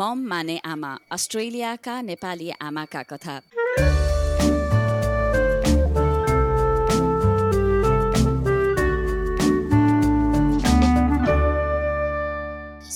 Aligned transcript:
मम 0.00 0.20
माने 0.28 0.56
आमा 0.64 0.96
अस्ट्रेलियाका 1.12 2.00
नेपाली 2.02 2.50
आमाका 2.62 3.02
कथा। 3.02 3.40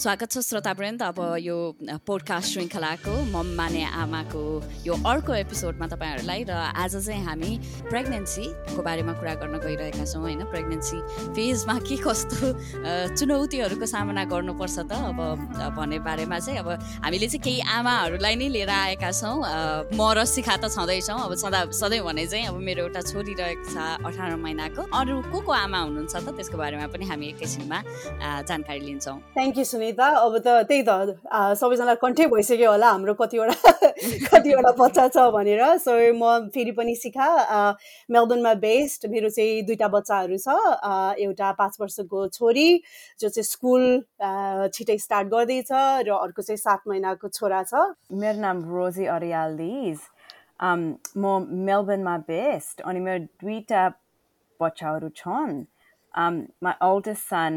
स्वागत 0.04 0.32
छ 0.32 0.38
श्रोतावृन्द। 0.44 1.02
अब 1.02 1.18
यो 1.40 1.56
पोडकास्ट 1.80 2.52
श्रृङ्खलाको 2.52 3.12
मम 3.24 3.48
माने 3.56 3.84
आमाको 4.04 4.42
यो 4.84 4.94
अर्को 5.00 5.32
एपिसोडमा 5.34 5.86
तपाईँहरूलाई 5.88 6.42
र 6.44 6.52
आज 6.52 6.96
चाहिँ 7.00 7.24
हामी 7.24 7.52
प्रेग्नेन्सीको 7.88 8.82
बारेमा 8.84 9.12
कुरा 9.16 9.34
गर्न 9.40 9.56
गइरहेका 9.64 10.04
छौँ 10.04 10.20
होइन? 10.20 10.44
प्रेग्नेन्सी 10.52 10.98
फेजमा 11.32 11.76
के 11.88 11.96
कस्तो 12.04 12.52
चुनौतीहरूको 13.16 13.86
सामना 13.88 14.24
गर्नुपर्छ 14.28 14.76
त? 14.84 14.92
अब 14.92 15.72
भन्ने 15.72 15.98
बारेमा 16.04 16.38
चाहिँ 16.38 16.58
अब 16.60 16.68
हामीले 17.00 17.26
चाहिँ 17.32 17.40
केही 17.40 17.60
आमाहरूलाई 17.64 18.34
नै 18.36 18.48
लिएर 18.52 18.72
आएका 18.76 19.08
छौँ। 19.08 19.40
म 19.88 20.00
र 20.12 20.28
सिखा 20.28 20.56
त 20.60 20.68
छँदैछौँ। 20.68 21.16
अब 21.16 21.32
सदा 21.40 21.72
सधैँ 21.72 22.04
भने 22.04 22.28
चाहिँ 22.28 22.52
अब 22.52 22.60
मेरो 22.60 22.92
एउटा 22.92 23.00
छोरी 23.08 23.32
रहेको 23.40 23.72
छ 23.72 24.04
अठार 24.04 24.36
महिनाको। 24.36 24.84
अरू 24.84 25.16
को 25.32 25.38
को 25.40 25.52
आमा 25.64 25.80
हुनुहुन्छ 25.80 26.12
त? 26.12 26.28
त्यसको 26.36 26.60
बारेमा 26.60 26.92
पनि 26.92 27.04
हामी 27.08 27.26
एकैछिनमा 27.32 27.78
जानकारी 28.44 28.80
लिन्छौँ। 28.84 29.16
थ्याङ्क 29.32 29.56
यू 29.56 29.64
सुनिता 29.64 29.92
त 29.98 30.00
अब 30.20 30.34
त 30.38 30.48
त्यही 30.68 30.82
त 30.88 30.90
सबैजनालाई 31.60 31.96
कन्ठै 32.02 32.26
भइसक्यो 32.34 32.70
होला 32.70 32.88
हाम्रो 32.90 33.14
कतिवटा 33.20 33.56
कतिवटा 34.32 34.72
बच्चा 34.78 35.04
छ 35.14 35.16
भनेर। 35.36 35.62
सो 35.84 35.92
म 36.20 36.50
फेरि 36.54 36.72
पनि 36.78 36.94
सिका 36.96 37.28
मेलबर्नमा 38.10 38.54
बेस्ड 38.64 39.06
मेरो 39.14 39.28
चाहिँ 39.36 39.62
दुईवटा 39.66 39.88
बच्चाहरू 39.96 40.36
छ 40.44 40.48
एउटा 41.24 41.52
पाँच 41.60 41.76
वर्षको 41.80 42.26
छोरी 42.36 42.68
जो 43.20 43.28
चाहिँ 43.28 43.48
स्कुल 43.50 43.82
छिटै 44.74 44.98
स्टार्ट 45.06 45.28
गर्दैछ 45.34 45.70
र 45.72 46.10
अर्को 46.20 46.42
चाहिँ 46.42 46.58
सात 46.58 46.80
महिनाको 46.88 47.28
छोरा 47.28 47.62
छ। 47.70 47.84
मेरो 48.12 48.38
नाम 48.40 48.64
रोजी 48.70 49.04
अरियाल 49.18 49.56
दिज 49.56 49.98
म 50.62 51.38
मेलबर्नमा 51.68 52.16
बेस्ट 52.28 52.80
अनि 52.82 53.00
मेरो 53.06 53.24
दुईवटा 53.42 53.82
बच्चाहरू 54.60 55.08
छन्। 55.16 55.54
My 56.14 56.74
oldest 56.86 57.24
son 57.30 57.54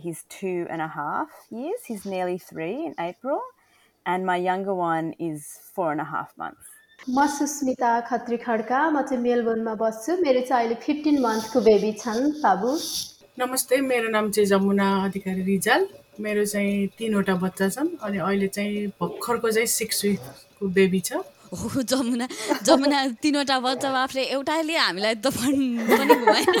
he's 0.00 0.24
two 0.28 0.66
and 0.70 0.80
a 0.82 0.88
half 0.88 1.28
years. 1.50 1.80
He's 1.86 2.04
nearly 2.06 2.38
three 2.38 2.86
in 2.86 2.94
April. 2.98 3.40
And 4.06 4.24
my 4.24 4.36
younger 4.36 4.74
one 4.74 5.14
is 5.18 5.46
four 5.74 5.92
and 5.92 6.00
a 6.00 6.08
half 6.16 6.36
months. 6.36 6.66
म 7.08 7.26
सुस्मिता 7.26 7.90
खत्री 8.08 8.36
खड्का 8.36 8.78
म 8.90 9.02
चाहिँ 9.02 9.22
मेलबोर्नमा 9.22 9.74
बस्छु 9.82 10.16
मेरो 10.22 10.40
चाहिँ 10.48 10.66
अहिले 10.66 10.74
फिफ्टिन 10.84 11.18
मन्थको 11.22 11.60
बेबी 11.68 11.92
छन् 12.02 12.20
बाबु 12.42 12.70
नमस्ते 13.40 13.80
मेरो 13.80 14.08
नाम 14.12 14.30
चाहिँ 14.36 14.46
जमुना 14.48 14.88
अधिकारी 15.04 15.42
रिजाल 15.42 15.86
मेरो 16.20 16.44
चाहिँ 16.44 16.86
तिनवटा 16.98 17.34
बच्चा 17.44 17.68
छन् 17.76 17.88
अनि 18.04 18.18
अहिले 18.18 18.48
चाहिँ 18.56 18.86
भर्खरको 19.00 19.50
चाहिँ 19.50 19.66
सिक्स 19.78 20.04
विकको 20.04 20.68
बेबी 20.76 21.00
छ 21.08 21.24
हो 21.50 21.82
जमुना 21.82 22.26
जमुना 22.62 22.98
तिनवटा 23.22 23.58
बच्चा 23.60 23.90
बाफ्रे 23.92 24.22
एउटाले 24.38 24.76
हामीलाई 24.76 25.14
त 25.18 25.26
पनि 25.34 25.66
घुमाएन 26.14 26.54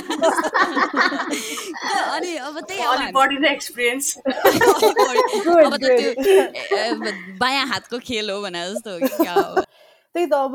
अनि 2.14 2.32
अब 2.36 2.54
त्यही 2.68 3.46
एक्सपिरियन्स 3.54 4.06
अब 4.18 5.74
त 5.76 5.84
त्यो 5.84 6.10
बायाँ 7.38 7.66
हातको 7.72 7.98
खेल 8.08 8.30
हो 8.30 8.40
भने 8.42 8.60
जस्तो 8.70 8.90
हो 8.90 8.98
कि 8.98 9.69
त्यही 10.14 10.26
त 10.26 10.34
अब 10.34 10.54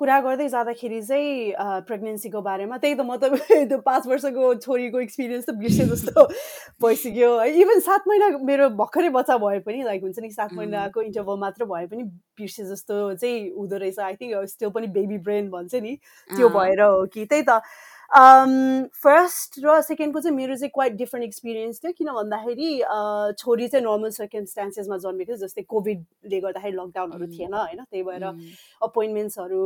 कुरा 0.00 0.18
गर्दै 0.24 0.46
जाँदाखेरि 0.48 1.00
चाहिँ 1.08 1.52
प्रेग्नेन्सीको 1.88 2.40
बारेमा 2.40 2.76
त्यही 2.84 2.94
त 2.96 3.00
म 3.04 3.16
त 3.20 3.28
त्यो 3.68 3.78
पाँच 3.84 4.06
वर्षको 4.08 4.54
छोरीको 4.64 5.00
एक्सपिरियन्स 5.04 5.44
त 5.48 5.54
बिर्से 5.60 5.84
जस्तो 5.92 6.24
भइसक्यो। 6.84 7.28
है 7.40 7.50
इभन 7.60 7.80
सात 7.88 8.08
महिना 8.08 8.28
मेरो 8.50 8.68
भर्खरै 8.80 9.08
बच्चा 9.18 9.36
भए 9.44 9.58
पनि 9.66 9.82
लाइक 9.84 10.02
हुन्छ 10.08 10.18
नि 10.24 10.30
सात 10.32 10.54
महिनाको 10.56 11.02
इन्टरभल 11.02 11.38
मात्र 11.44 11.64
भए 11.74 11.86
पनि 11.92 12.02
बिर्से 12.40 12.64
जस्तो 12.72 12.96
चाहिँ 13.14 13.36
हुँदो 13.58 13.76
रहेछ। 13.84 13.98
आई 14.08 14.14
थिङ्क 14.22 14.48
स्टिल 14.54 14.70
पनि 14.78 14.86
बेबी 14.96 15.18
ब्रेन 15.28 15.50
भन्छ 15.52 15.74
नि 15.84 15.94
त्यो 16.30 16.48
भएर 16.56 16.80
हो 16.82 17.04
कि। 17.12 17.24
त्यही 17.26 17.42
त। 17.48 17.60
फर्स्ट 18.14 19.58
र 19.64 19.80
सेकेन्डको 19.82 20.20
चाहिँ 20.20 20.36
मेरो 20.36 20.56
चाहिँ 20.56 20.70
क्वाइट 20.74 20.92
डिफ्रेन्ट 20.96 21.24
एक्सपिरियन्स 21.26 21.80
थियो 21.84 21.92
किन 21.98 22.08
भन्दाखेरि 22.14 22.70
छोरी 23.38 23.68
चाहिँ 23.68 23.84
नर्मल 23.86 24.10
सर्कमस्टान्सेसमा 24.16 24.96
जन्मेको 25.04 25.32
थियो 25.32 25.46
जस्तै 25.46 25.62
कोभिडले 25.68 26.40
गर्दाखेरि 26.40 26.76
लकडाउनहरू 26.76 27.26
थिएन 27.32 27.54
होइन? 27.54 27.82
त्यही 27.90 28.02
भएर 28.02 28.24
अपोइन्टमेन्ट्सहरू 28.82 29.64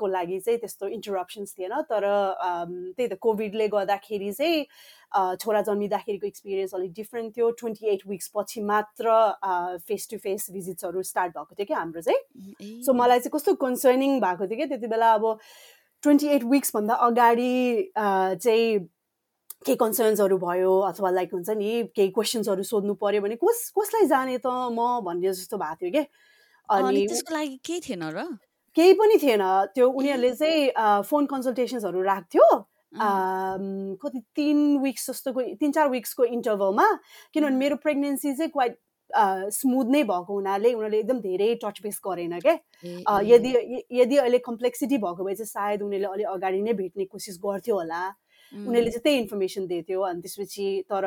को 0.00 0.06
लागि 0.06 0.38
चाहिँ 0.40 0.58
त्यस्तो 0.60 0.86
इन्टरप्सन्स 0.96 1.54
थिएन। 1.58 1.74
तर 1.92 2.02
त्यही 2.96 3.08
त 3.08 3.18
कोभिडले 3.20 3.68
गर्दाखेरि 3.68 4.32
चाहिँ 4.32 4.64
छोरा 5.36 5.60
जन्मिँदाखेरिको 5.66 6.26
एक्सपिरियन्स 6.26 6.74
अलिक 6.74 6.92
डिफ्रेन्ट 6.94 7.36
थियो। 7.36 7.50
ट्वेन्टी 7.60 7.86
एट 7.92 8.02
विक्स 8.08 8.30
पछि 8.36 8.60
मात्र 8.64 9.06
फेस 9.86 10.08
टु 10.10 10.16
फेस 10.18 10.46
भिजिट्सहरू 10.52 11.02
स्टार्ट 11.02 11.36
भएको 11.36 11.54
थियो 11.54 11.66
क्या 11.66 11.78
हाम्रो 11.78 12.00
चाहिँ। 12.00 12.82
सो 12.82 12.92
मलाई 12.94 13.18
चाहिँ 13.20 13.32
कस्तो 13.34 13.54
कन्सर्निङ 13.60 14.20
भएको 14.20 14.46
थियो 14.46 14.56
क्या 14.56 14.66
त्यति 14.72 14.86
बेला 14.86 15.12
अब 15.12 15.36
ट्वेन्टी 16.02 16.26
एट 16.28 16.44
विक्सभन्दा 16.50 16.94
अगाडि 16.94 17.92
चाहिँ 17.96 18.78
केही 19.66 19.76
कन्सर्न्सहरू 19.76 20.36
भयो 20.38 20.78
अथवा 20.88 21.10
लाइक 21.10 21.34
हुन्छ 21.34 21.50
नि 21.60 21.70
केही 21.96 22.08
क्वेसन्सहरू 22.16 22.62
सोध्नु 22.64 22.94
पर्यो 22.96 23.20
भने 23.22 23.36
कस 23.44 23.72
कसलाई 23.78 24.06
जाने 24.08 24.38
त 24.38 24.46
म 24.48 25.00
भन्ने 25.04 25.32
जस्तो 25.32 25.56
भएको 25.60 25.76
थियो 25.80 25.90
कि? 25.92 26.02
अनि 26.68 27.06
त्यसको 27.06 27.34
लागि 27.34 27.56
केही 27.64 27.80
थिएन 27.88 28.04
र? 28.16 28.24
केही 28.76 28.92
पनि 28.96 29.16
थिएन। 29.22 29.42
त्यो 29.74 29.88
उनीहरूले 29.88 30.32
चाहिँ 30.40 31.02
फोन 31.04 31.26
कन्सल्टेसन्सहरू 31.26 32.02
राख्थ्यो। 32.02 32.46
कति 34.00 34.20
तिन 34.36 34.58
विक्स 34.82 35.10
जस्तोको 35.10 35.40
तिन 35.60 35.72
चार 35.72 35.88
विक्सको 35.90 36.24
इन्टरभलमा 36.24 36.86
किनभने 37.34 37.56
मेरो 37.56 37.76
प्रेग्नेन्सी 37.84 38.34
चाहिँ 38.34 38.50
क्वाइट 38.50 38.78
स्मुथ 39.56 39.90
नै 39.90 40.02
भएको 40.04 40.32
हुनाले 40.32 40.72
उनीहरूले 40.74 40.98
एकदम 40.98 41.20
धेरै 41.20 41.54
टच 41.64 41.82
बेस 41.82 42.00
गरेन 42.06 42.38
क्या 42.40 42.56
यदि 43.26 43.54
यदि 44.00 44.16
अहिले 44.16 44.38
कम्प्लेक्सिटी 44.48 44.98
भएको 45.04 45.24
भए 45.24 45.34
चाहिँ 45.34 45.52
सायद 45.52 45.82
उनीहरूले 45.82 46.12
अलिक 46.14 46.26
अगाडि 46.32 46.60
नै 46.62 46.72
भेट्ने 46.82 47.04
कोसिस 47.04 47.38
गर्थ्यो 47.44 47.76
होला। 47.76 48.02
उनीहरूले 48.52 48.90
चाहिँ 48.90 49.02
त्यही 49.02 49.18
इन्फर्मेसन 49.18 49.66
दिएको 49.66 50.00
अनि 50.02 50.20
त्यसपछि 50.22 50.68
तर 50.90 51.04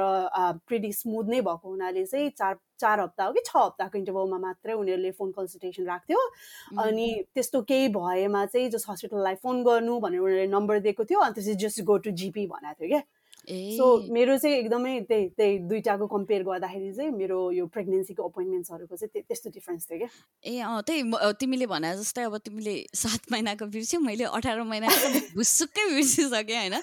प्रिटी 0.67 0.91
स्मुथ 0.93 1.25
नै 1.29 1.39
भएको 1.47 1.69
हुनाले 1.69 2.05
चाहिँ 2.05 2.29
चार 2.39 2.55
चार 2.79 2.99
हप्ता 2.99 3.23
हो 3.23 3.31
कि 3.33 3.41
छ 3.47 3.55
हप्ताको 3.55 3.97
इन्टरभलमा 3.97 4.37
मात्रै 4.43 4.73
उनीहरूले 4.73 5.11
फोन 5.17 5.31
कन्सल्टेसन 5.31 5.83
राख्थ्यो। 5.85 6.19
अनि 6.83 7.07
त्यस्तो 7.35 7.61
केही 7.63 7.87
भएमा 7.97 8.45
चाहिँ 8.45 8.69
जस 8.69 8.85
हस्पिटललाई 8.89 9.35
फोन 9.43 9.63
गर्नु 9.63 9.99
भनेर 9.99 10.19
उनीहरूले 10.19 10.47
नम्बर 10.55 10.79
दिएको 10.87 11.03
थियो 11.03 11.19
अनि 11.19 11.33
त्यसपछि 11.35 11.55
जस्ट 11.65 11.83
गो 11.83 11.97
टु 12.07 12.11
जिपी 12.23 12.47
भनेको 12.47 12.79
थियो 12.79 12.89
क्या 12.89 13.03
सो 13.47 13.85
मेरो 14.13 14.37
चाहिँ 14.37 14.55
एकदमै 14.57 14.99
त्यही 15.09 15.27
त्यही 15.37 15.57
दुइटाको 15.67 16.07
कम्पेयर 16.07 16.43
गर्दाखेरि 16.43 16.91
चाहिँ 16.93 17.11
मेरो 17.11 17.39
यो 17.51 17.65
प्रेग्नेन्सीको 17.67 18.23
अपोइन्टमेन्ट्सहरूको 18.23 18.95
चाहिँ 18.95 19.23
त्यस्तो 19.27 19.49
डिफ्रेन्स 19.49 19.87
थियो 19.89 19.97
क्या। 19.99 20.09
ए 20.43 20.59
अँ 20.59 20.81
त्यही 20.87 21.03
तिमीले 21.39 21.65
भने 21.67 21.91
जस्तै 21.97 22.23
अब 22.23 22.37
तिमीले 22.45 22.75
सात 22.95 23.31
महिनाको 23.31 23.65
बिर्स्यौ 23.75 23.99
मैले 23.99 24.23
अठार 24.39 24.61
महिनाको 24.63 25.09
भुसुक्कै 25.35 25.85
बिर्सिसकेँ 25.91 26.57
होइन? 26.57 26.75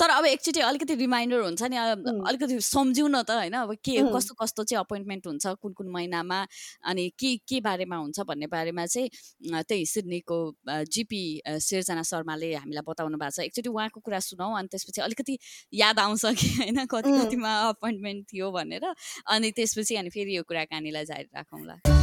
तर 0.00 0.10
अब 0.10 0.26
एकचोटि 0.26 0.60
अलिकति 0.60 0.94
रिमाइन्डर 0.94 1.40
हुन्छ 1.46 1.62
नि 1.70 1.76
अलिकति 1.76 2.60
सम्झौँ 2.60 3.08
न 3.08 3.22
त 3.22 3.30
होइन? 3.30 3.54
अब 3.54 3.74
के 3.78 4.02
कस्तो 4.10 4.34
कस्तो 4.42 4.64
चाहिँ 4.64 4.80
अपोइन्टमेन्ट 4.82 5.26
हुन्छ 5.26 5.46
कुन 5.62 5.72
कुन 5.72 5.88
महिनामा 5.94 6.40
अनि 6.90 7.08
के 7.14 7.36
के 7.46 7.60
बारेमा 7.62 7.96
हुन्छ 7.96 8.26
भन्ने 8.26 8.46
बारेमा 8.50 8.86
चाहिँ 8.86 9.62
त्यही 9.62 9.86
सिडनीको 9.86 10.38
जिपी 10.90 11.22
सिर्जना 11.46 12.02
शर्माले 12.02 12.54
हामीलाई 12.54 12.84
बताउनु 12.90 13.16
भएको 13.18 13.30
छ। 13.30 13.46
एकचोटि 13.46 13.68
उहाँको 13.68 14.00
कुरा 14.02 14.20
सुनौँ 14.26 14.50
अनि 14.58 14.68
त्यसपछि 14.74 15.00
अलिकति 15.00 15.38
याद 15.76 15.98
आउँछ 15.98 16.24
कि 16.24 16.48
होइन 16.58 16.84
कति 16.86 17.12
कतिमा 17.18 17.52
अपोइन्टमेन्ट 17.68 18.24
थियो 18.32 18.50
भनेर। 18.52 18.94
अनि 19.28 19.50
त्यसपछि 19.50 19.96
अनि 19.96 20.10
फेरि 20.10 20.36
यो 20.36 20.42
कुराकानीलाई 20.42 21.04
जारी 21.04 21.28
राखौँला। 21.36 21.95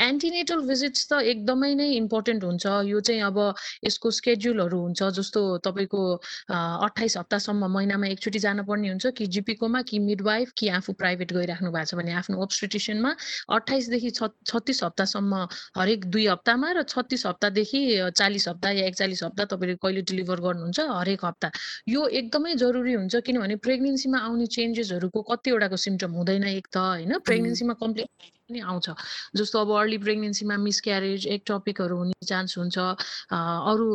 एन्टिनेटल 0.00 0.60
भिजिट्स 0.68 1.06
त 1.12 1.20
एकदमै 1.32 1.74
नै 1.74 1.88
इम्पोर्टेन्ट 1.96 2.44
हुन्छ। 2.44 2.66
यो 2.86 3.00
चाहिँ 3.00 3.22
अब 3.22 3.38
यसको 3.84 4.10
स्केड्युलहरू 4.10 4.78
हुन्छ 4.80 5.02
जस्तो 5.18 5.40
तपाईँको 5.66 6.02
अठाइस 6.86 7.16
हप्तासम्म 7.16 7.70
महिनामा 7.72 8.06
एकचोटि 8.08 8.38
जानुपर्ने 8.38 8.88
हुन्छ 8.88 9.12
कि 9.18 9.26
जिपीकोमा 9.36 9.82
कि 9.82 9.98
मिडवाइफ 9.98 10.52
कि 10.58 10.68
आफू 10.78 10.92
प्राइभेट 11.02 11.32
गइराख्नु 11.32 11.70
भएको 11.72 11.90
छ 11.90 11.94
भने 11.94 12.12
आफ्नो 12.22 12.42
ओब्स्ट्रिटिसनमा 12.42 13.14
अठाइसदेखि 13.56 14.10
छ 14.10 14.30
छत्तिस 14.46 14.82
हप्तासम्म 14.84 15.46
हरेक 15.78 16.04
दुई 16.10 16.26
हप्तामा 16.26 16.72
र 16.72 16.82
छत्तिस 16.88 17.26
हप्तादेखि 17.26 17.82
चालिस 18.16 18.48
हप्ता 18.48 18.70
या 18.70 18.86
एकचालिस 18.86 19.22
हप्ता 19.22 19.44
तपाईँले 19.52 19.76
कहिले 19.82 20.02
डेलिभर 20.10 20.40
गर्नुहुन्छ 20.40 20.80
हरेक 20.90 21.24
हप्ता। 21.24 21.50
यो 21.88 22.06
एकदमै 22.20 22.54
जरुरी 22.56 22.92
हुन्छ 22.94 23.16
किनभने 23.26 23.56
प्रेग्नेन्सीमा 23.66 24.18
आउने 24.18 24.46
चेन्जेसहरूको 24.56 25.22
कतिवटाको 25.30 25.76
सिम्टम 25.86 26.12
हुँदैन 26.12 26.44
एक 26.44 26.66
त 26.66 26.76
होइन? 26.76 27.18
प्रेग्नेन्सीमा 27.26 27.74
कम्प्लिट 27.82 28.08
पनि 28.52 28.60
आउँछ। 28.60 28.86
जस्तो 29.36 29.56
अब 29.64 29.70
अर्ली 29.80 29.98
प्रेग्नेन्सीमा 30.04 30.56
मिसक्यारेज 30.68 31.26
एक 31.26 31.42
टपिकहरू 31.48 31.96
हुने 31.96 32.26
चान्स 32.28 32.58
हुन्छ। 32.58 32.76
अरू 33.32 33.86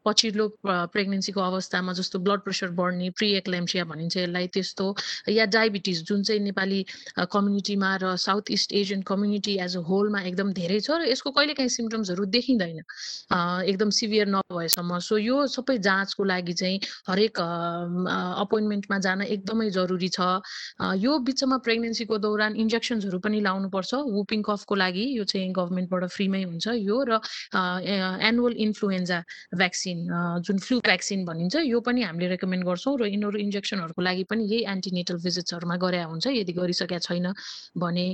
पछिल्लो 0.00 0.48
प्रेग्नेन्सीको 0.64 1.40
अवस्थामा 1.40 1.92
जस्तो 2.00 2.18
ब्लड 2.24 2.40
प्रेसर 2.48 2.70
बढ्ने 2.80 3.10
प्रि 3.20 3.28
एक्लेम्सिया 3.36 3.84
भनिन्छ 3.84 4.16
यसलाई 4.16 4.46
त्यस्तो 4.56 4.86
या 5.28 5.44
डायबिटिज 5.52 6.02
जुन 6.08 6.22
चाहिँ 6.22 6.40
नेपाली 6.42 6.80
कम्युनिटीमा 7.20 7.90
र 8.02 8.16
South 8.16 8.50
East 8.56 8.72
Asian 8.72 9.02
community 9.04 9.54
as 9.60 9.76
a 9.76 9.80
होलमा 9.84 10.20
एकदम 10.32 10.52
धेरै 10.56 10.80
छ 10.80 10.96
र 10.96 11.12
यसको 11.12 11.30
कहिलेकाहीँ 11.36 11.68
सिम्टम्सहरू 11.68 12.24
देखिँदैन। 12.32 12.78
एकदम 13.68 13.90
सिभियर 13.90 14.26
नभएसम्म। 14.32 14.98
सो 15.02 15.16
यो 15.18 15.36
सबै 15.52 15.76
जाँचको 15.84 16.24
लागि 16.24 16.54
चाहिँ 16.54 16.78
हरेक 17.08 17.34
अपोइन्टमेन्टमा 17.38 18.98
जान 19.06 19.22
एकदमै 19.22 19.68
जरुरी 19.70 20.08
छ। 20.08 20.40
यो 21.02 21.18
बिचमा 21.26 21.56
प्रेग्नेन्सीको 21.66 22.18
दौरान 22.18 22.56
इन्जेक्सन्सहरू 22.56 23.18
पनि 23.18 23.40
लाउनुपर्छ। 23.42 23.81
वुपिङ 23.90 24.42
कफको 24.42 24.74
लागि 24.74 25.04
यो 25.18 25.24
चाहिँ 25.24 25.52
गभर्मेन्टबाट 25.52 26.04
फ्रीमै 26.10 26.42
हुन्छ 26.42 26.66
यो 26.80 26.96
र 27.02 27.20
एनुअल 28.22 28.52
इन्फ्लुएन्जा 28.58 29.18
भ्याक्सिन 29.54 29.98
जुन 30.42 30.58
फ्लु 30.58 30.78
भ्याक्सिन 30.80 31.24
भनिन्छ 31.24 31.56
यो 31.64 31.80
पनि 31.80 32.02
हामीले 32.02 32.28
रेकमेन्ड 32.28 32.64
गर्छौँ 32.64 32.96
र 32.98 33.06
यिनीहरू 33.06 33.38
इन्जेक्सनहरूको 33.38 34.02
लागि 34.02 34.24
पनि 34.24 34.44
यही 34.44 34.64
एन्टिनेटल 34.68 35.16
भिजिट्सहरूमा 35.16 35.76
गरे 35.76 36.02
हुन्छ। 36.02 36.26
यदि 36.28 36.52
गरिसकेका 36.52 36.98
छैन 36.98 37.32
भने 37.76 38.06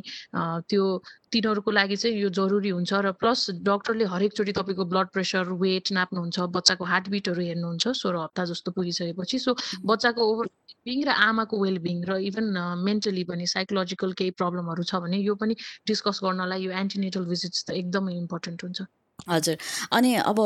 त्यो 0.68 0.84
तिनीहरूको 1.32 1.70
लागि 1.70 1.96
चाहिँ 1.96 2.16
यो 2.18 2.28
जरुरी 2.38 2.70
हुन्छ 2.70 2.92
र 3.04 3.12
प्लस 3.20 3.40
डक्टरले 3.68 4.04
हरेकचोटि 4.12 4.52
तपाईँको 4.58 4.84
ब्लड 4.92 5.08
प्रेसर 5.14 5.52
वेट 5.62 5.92
नाप्नुहुन्छ 5.92 6.46
बच्चाको 6.56 6.84
हार्टबिटहरू 6.92 7.42
हेर्नुहुन्छ 7.48 7.94
सोह्र 8.00 8.22
हप्ता 8.24 8.44
जस्तो 8.50 8.72
पुगिसकेपछि। 8.78 9.38
सो 9.38 9.56
बच्चाको 9.84 10.28
ओभर 10.32 10.46
बिङ 10.88 11.04
र 11.04 11.16
आमाको 11.26 11.62
वेलबिङ 11.62 12.04
र 12.10 12.20
इभन 12.28 12.46
मेन्टली 12.84 13.24
पनि 13.32 13.46
साइकोलोजिकल 13.54 14.12
केही 14.20 14.30
प्रब्लमहरू 14.42 14.82
छ 14.84 15.02
भने 15.04 15.18
यो 15.20 15.34
पनि 15.42 15.54
डिस्कस 15.86 16.20
गर्नलाई 16.24 16.64
यो 16.64 16.72
एन्टिनेटल 16.84 17.24
भिजिट्स 17.34 17.64
त 17.64 17.76
एकदमै 17.82 18.16
इम्पोर्टेन्ट 18.16 18.64
हुन्छ। 18.64 18.88
हजुर। 19.26 19.56
अनि 19.92 20.14
अब 20.14 20.38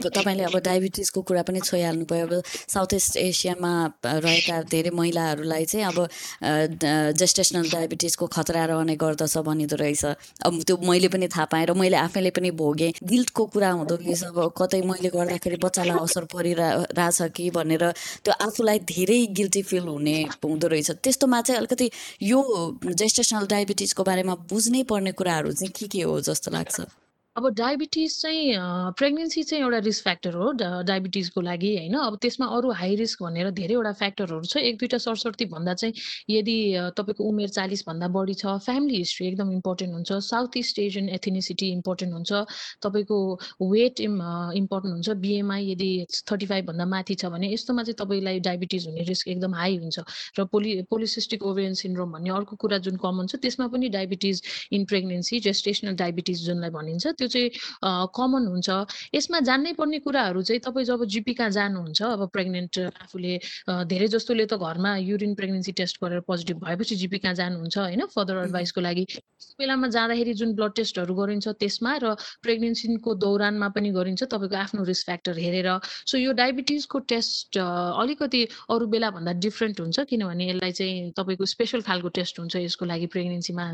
तपाईँले 0.00 0.42
अब 0.44 0.56
डायबिटिजको 0.64 1.22
कुरा 1.22 1.42
पनि 1.42 1.60
छोइहाल्नु 1.60 2.04
भयो 2.08 2.26
अब 2.26 2.42
साउथ 2.46 2.94
इस्ट 2.94 3.16
एसियामा 3.16 3.72
रहेका 4.06 4.62
धेरै 4.70 4.90
महिलाहरूलाई 4.90 5.64
चाहिँ 5.64 5.86
अब 5.86 5.98
जेस्टेसनल 7.18 7.68
डायबिटिजको 7.70 8.26
खतरा 8.26 8.64
रहने 8.64 8.96
गर्दछ 8.96 9.36
भनिँदो 9.44 9.76
रहेछ। 9.76 10.04
अब 10.46 10.62
त्यो 10.62 10.76
मैले 10.80 11.08
पनि 11.08 11.28
थाहा 11.28 11.44
पाएँ 11.52 11.66
र 11.66 11.74
मैले 11.74 11.96
आफैले 11.96 12.30
पनि 12.30 12.50
भोगेँ। 12.56 12.92
गिल्टको 13.02 13.44
कुरा 13.52 13.70
हुँदो 13.70 13.94
रहेछ। 14.00 14.24
अब 14.24 14.52
कतै 14.56 14.80
मैले 14.88 15.08
गर्दाखेरि 15.12 15.56
बच्चालाई 15.60 15.98
असर 16.00 16.24
परिरहेछ 16.32 17.18
कि 17.36 17.50
भनेर 17.50 17.84
त्यो 18.24 18.32
आफूलाई 18.46 18.78
धेरै 18.88 19.20
गिल्टी 19.36 19.62
फिल 19.68 19.86
हुने 19.90 20.16
हुँदो 20.40 20.66
रहेछ। 20.70 20.90
त्यस्तोमा 21.02 21.40
चाहिँ 21.42 21.58
अलिकति 21.58 21.90
यो 22.22 22.40
जेस्टेसनल 22.88 23.46
डायबिटिजको 23.52 24.02
बारेमा 24.04 24.34
बुझ्नै 24.48 24.82
पर्ने 24.88 25.12
कुराहरू 25.12 25.52
चाहिँ 25.52 25.72
के 25.76 25.86
के 25.92 26.02
हो 26.08 26.20
जस्तो 26.22 26.50
लाग्छ? 26.50 26.80
अब 27.36 27.46
डायबिटिज 27.56 28.14
चाहिँ 28.20 28.56
प्रेग्नेन्सी 28.98 29.42
चाहिँ 29.42 29.62
एउटा 29.64 29.78
रिस्क 29.84 30.02
फ्याक्टर 30.04 30.34
हो 30.36 30.50
डायबिटिजको 30.84 31.40
लागि 31.40 31.68
होइन। 31.76 31.94
अब 31.96 32.16
त्यसमा 32.22 32.46
अरू 32.56 32.70
हाई 32.76 32.96
रिस्क 32.96 33.22
भनेर 33.22 33.50
धेरैवटा 33.56 33.92
फ्याक्टरहरू 34.00 34.44
छ। 34.44 34.56
एक 34.60 34.76
दुईवटा 34.78 34.98
सरस्वती 35.00 35.44
भन्दा 35.48 35.74
चाहिँ 35.74 35.94
यदि 36.30 36.56
तपाईँको 36.92 37.24
उमेर 37.24 37.48
चालिसभन्दा 37.48 38.08
बढी 38.12 38.34
छ 38.36 38.52
फ्यामिली 38.66 38.96
हिस्ट्री 38.96 39.26
एकदम 39.28 39.52
इम्पोर्टेन्ट 39.52 39.92
हुन्छ। 39.94 40.12
South 40.28 40.56
east 40.60 40.78
Asian 40.78 41.08
ethnicity 41.08 41.70
important 41.72 42.12
हुन्छ। 42.12 42.32
तपाईँको 42.84 43.16
वेट 43.64 44.00
इम् 44.00 44.20
इम्पोर्टेन्ट 44.60 44.92
हुन्छ। 44.92 45.16
बिएमआई 45.24 45.72
यदि 45.72 45.90
थर्टी 46.28 46.46
फाइभभन्दा 46.52 46.84
माथि 46.84 47.14
छ 47.16 47.32
भने 47.32 47.52
यस्तोमा 47.52 47.82
चाहिँ 47.88 47.96
तपाईँलाई 48.04 48.40
डायबिटिज 48.44 48.86
हुने 48.88 49.08
रिस्क 49.08 49.28
एकदम 49.28 49.54
हाई 49.56 49.76
हुन्छ। 49.80 50.04
र 50.38 50.44
पोलि 50.52 50.76
पोलिसिस्टिक 50.92 51.42
ओभेरियन 51.48 51.80
सिन्ड्रोम 51.80 52.12
भन्ने 52.12 52.36
अर्को 52.36 52.60
कुरा 52.60 52.78
जुन 52.84 53.00
कमन 53.00 53.32
छ 53.32 53.40
त्यसमा 53.40 53.72
पनि 53.72 53.88
diabetes 53.98 54.42
in 54.76 54.84
pregnancy 54.84 55.40
gestational 55.48 55.96
diabetes 55.96 56.46
जुनलाई 56.46 56.70
भनिन्छ 56.78 57.20
त्यो 57.22 57.28
चाहिँ 57.28 58.10
कमन 58.10 58.46
हुन्छ। 58.50 58.68
यसमा 59.14 59.38
जान्नै 59.46 59.72
पर्ने 59.78 59.98
कुराहरू 60.02 60.42
चाहिँ 60.42 60.60
तपाईँ 60.60 60.86
जब 60.86 61.04
जिपी 61.06 61.34
कहाँ 61.38 61.50
जानुहुन्छ 61.50 62.02
अब 62.02 62.26
प्रेग्नेन्ट 62.34 62.78
आफूले 63.06 63.38
धेरै 63.86 64.08
जस्तोले 64.14 64.46
त 64.46 64.58
घरमा 64.58 64.96
युरिन 64.98 65.34
प्रेग्नेन्सी 65.38 65.72
टेस्ट 65.78 66.02
गरेर 66.02 66.20
पोजिटिभ 66.26 66.58
भएपछि 66.64 66.96
जिपी 66.96 67.18
कहाँ 67.22 67.34
जानुहुन्छ 67.34 67.78
होइन? 67.78 68.02
फर्दर 68.14 68.36
एडभाइसको 68.44 68.80
लागि। 68.80 69.04
बेलामा 69.58 69.88
जाँदाखेरि 69.94 70.32
जुन 70.34 70.54
ब्लड 70.56 70.72
टेस्टहरू 70.76 71.14
गरिन्छ 71.14 71.48
त्यसमा 71.60 71.92
र 72.02 72.14
प्रेग्नेन्सीको 72.42 73.14
दौरानमा 73.14 73.68
पनि 73.76 73.90
गरिन्छ 73.92 74.22
तपाईँको 74.24 74.56
आफ्नो 74.56 74.82
रिस्क 74.84 75.04
फ्याक्टर 75.06 75.38
हेरेर। 75.38 75.68
सो 76.10 76.18
यो 76.18 76.32
डायबिटिजको 76.32 76.98
टेस्ट 77.12 77.58
अलिकति 77.58 78.42
अरू 78.70 78.86
बेलाभन्दा 78.88 79.32
डिफ्रेन्ट 79.38 79.80
हुन्छ 79.80 80.00
किनभने 80.10 80.48
यसलाई 80.48 80.72
चाहिँ 80.72 81.10
तपाईँको 81.16 81.44
स्पेसल 81.46 81.80
खालको 81.82 82.08
टेस्ट 82.18 82.40
हुन्छ 82.40 82.56
यसको 82.56 82.84
लागि 82.86 83.06
प्रेग्नेन्सीमा 83.14 83.66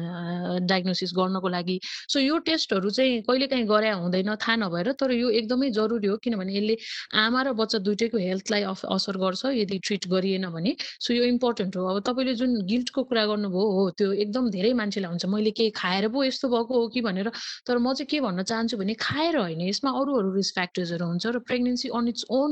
डायग्नोसिस 0.66 1.12
गर्नको 1.16 1.48
लागि। 1.48 1.78
सो 2.08 2.18
यो 2.20 2.38
टेस्टहरू 2.48 2.90
चाहिँ 2.90 3.22
कहिलेकाहीँ 3.38 3.66
गरे 3.66 3.90
हुँदैन 4.02 4.34
थाहा 4.34 4.56
नभएर 4.56 4.92
तर 4.98 5.10
यो 5.14 5.30
एकदमै 5.30 5.70
जरुरी 5.70 6.08
हो 6.08 6.16
किनभने 6.18 6.52
यसले 6.58 6.76
आमा 7.14 7.42
र 7.42 7.52
बच्चा 7.54 7.78
दुइटैको 7.86 8.18
हेल्थलाई 8.18 8.62
असर 8.66 9.16
गर्छ 9.16 9.42
यदि 9.54 9.78
ट्रिट 9.78 10.08
गरिएन 10.10 10.50
भने। 10.50 10.74
सो 10.98 11.14
यो 11.14 11.24
इम्पोर्टेन्ट 11.24 11.76
हो। 11.76 11.86
अब 11.86 12.02
तपाईँले 12.02 12.34
जुन 12.34 12.66
गिल्टको 12.66 13.02
कुरा 13.06 13.24
गर्नुभयो 13.30 13.66
हो 13.78 13.90
त्यो 13.94 14.12
एकदम 14.26 14.50
धेरै 14.50 14.72
मान्छेलाई 14.74 15.10
हुन्छ। 15.10 15.26
मैले 15.30 15.50
के 15.54 15.70
खाएर 15.70 16.08
पो 16.10 16.24
यस्तो 16.24 16.48
भएको 16.50 16.74
हो 16.74 16.88
कि 16.90 17.00
भनेर 17.06 17.30
तर 17.66 17.78
म 17.78 17.94
चाहिँ 17.94 18.10
के 18.10 18.20
भन्न 18.20 18.42
चाहन्छु 18.42 18.76
भने 18.76 18.94
खाएर 18.98 19.36
होइन। 19.38 19.60
यसमा 19.70 19.90
अरू 19.94 20.18
अरू 20.18 20.34
रिस्क 20.34 20.54
फ्याक्टर्सहरू 20.54 21.06
हुन्छ 21.06 21.26
र 21.26 21.38
pregnancy 21.46 21.88
on 21.94 22.08
its 22.08 22.24
own 22.34 22.50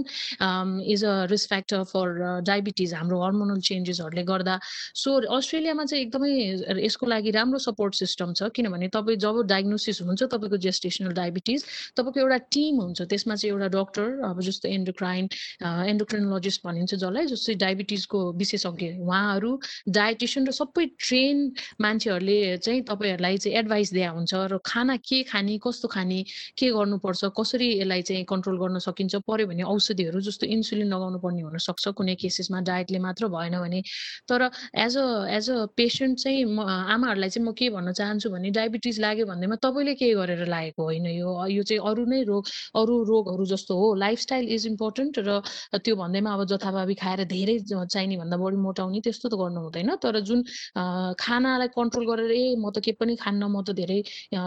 is 0.87 1.05
a 1.05 1.15
risk 1.27 1.49
factor 1.49 1.83
for 1.91 2.06
diabetes 2.47 2.94
हाम्रो 2.94 3.19
हर्मोनल 3.25 3.61
चेन्जेसहरूले 3.61 4.23
गर्दा। 4.23 4.59
सो 4.94 5.11
अस्ट्रेलियामा 5.37 5.85
चाहिँ 5.85 6.05
एकदमै 6.06 6.31
यसको 6.87 7.06
लागि 7.06 7.31
राम्रो 7.35 7.59
सपोर्ट 7.59 7.94
सिस्टम 7.94 8.33
छ 8.33 8.50
किनभने 8.55 8.88
तपाईँ 8.94 9.17
जब 9.17 9.43
डायग्नोसिस 9.49 10.03
हुन्छ 10.03 10.23
तपाईँको 10.23 10.56
जेस्टेसनल 10.76 11.12
डायबिटिज 11.14 11.64
तपाईँको 11.96 12.20
एउटा 12.20 12.38
टिम 12.52 12.81
हुन्छ 12.81 13.02
त्यसमा 13.05 13.34
चाहिँ 13.37 13.52
एउटा 13.52 13.69
डक्टर 13.73 14.06
अब 14.25 14.40
जस्तो 14.43 14.69
एन्डोक्राइन 14.69 15.28
एन्डोक्राइनोलोजिस्ट 15.87 16.61
भनिन्छ 16.67 16.94
जसलाई 16.94 17.26
जस्तै 17.26 17.55
डायबिटिजको 17.56 18.20
विशेषज्ञ 18.37 18.88
उहाँहरू 19.00 19.52
डायटिसियन 19.90 20.46
र 20.49 20.52
सबै 20.52 20.87
ट्रेन 20.99 21.38
मान्छेहरूले 21.81 22.38
चाहिँ 22.58 22.82
तपाईँहरूलाई 22.90 23.38
चाहिँ 23.38 23.58
एडभाइस 23.58 23.93
दिया 23.93 24.11
हुन्छ 24.11 24.34
र 24.52 24.58
खाना 24.67 24.96
के 25.08 25.23
खाने 25.25 25.58
कस्तो 25.67 25.88
खाने 25.88 26.23
के 26.58 26.70
गर्नुपर्छ 26.70 27.32
कसरी 27.38 27.69
यसलाई 27.73 28.02
चाहिँ 28.02 28.25
कन्ट्रोल 28.26 28.58
गर्न 28.58 28.78
सकिन्छ 28.87 29.23
पऱ्यो 29.28 29.46
भने 29.46 29.62
औषधिहरू 29.67 30.20
जस्तो 30.20 30.46
इन्सुलिन 30.56 30.88
लगाउनु 30.88 31.19
पर्ने 31.19 31.43
हुनसक्छ 31.43 31.94
कुनै 31.96 32.14
केसेसमा 32.17 32.61
डायटले 32.69 32.99
मात्र 32.99 33.28
भएन 33.28 33.58
भने। 33.61 33.82
तर 34.28 34.50
as 34.76 34.96
a 34.96 35.06
as 35.37 35.50
a 35.50 35.58
patient 35.76 36.19
चाहिँ 36.19 36.44
म 36.46 36.61
आमाहरूलाई 36.67 37.31
चाहिँ 37.31 37.46
म 37.46 37.52
के 37.52 37.70
भन्न 37.70 37.93
चाहन्छु 37.93 38.31
भने 38.31 38.50
डायबिटिज 38.50 39.00
लाग्यो 39.00 39.26
भन्दैमा 39.26 39.56
तपाईँले 39.62 39.94
के 39.94 40.12
गरेर 40.14 40.44
लागेको 40.67 40.83
होइन 40.83 41.07
यो। 41.07 41.31
यो 41.49 41.63
चाहिँ 41.63 41.81
अरू 41.81 42.05
नै 42.07 42.23
रोग 42.25 42.45
अरू 42.75 42.95
रोगहरू 43.05 43.45
जस्तो 43.47 43.75
हो। 43.79 43.95
लाइफस्टाइल 43.95 44.49
इज 44.55 44.67
इम्पोर्टेन्ट 44.67 45.19
र 45.19 45.41
त्यो 45.79 45.95
भन्दैमा 45.97 46.31
अब 46.35 46.45
जथाभावी 46.51 46.95
खाएर 46.95 47.25
धेरै 47.25 47.59
चाहिने 47.71 48.17
भन्दा 48.17 48.37
बढी 48.37 48.57
मोटाउने 48.57 49.01
त्यस्तो 49.01 49.29
त 49.29 49.35
गर्नु 49.39 49.61
हुँदैन। 49.63 49.91
तर 50.03 50.21
जुन 50.21 50.43
खानालाई 51.21 51.69
कन्ट्रोल 51.77 52.05
गरेर 52.11 52.31
ए 52.31 52.55
म 52.59 52.71
त 52.71 52.83
के 52.83 52.93
पनि 52.99 53.17
खान्न 53.17 53.43
म 53.47 53.63
त 53.63 53.71
धेरै 53.79 54.03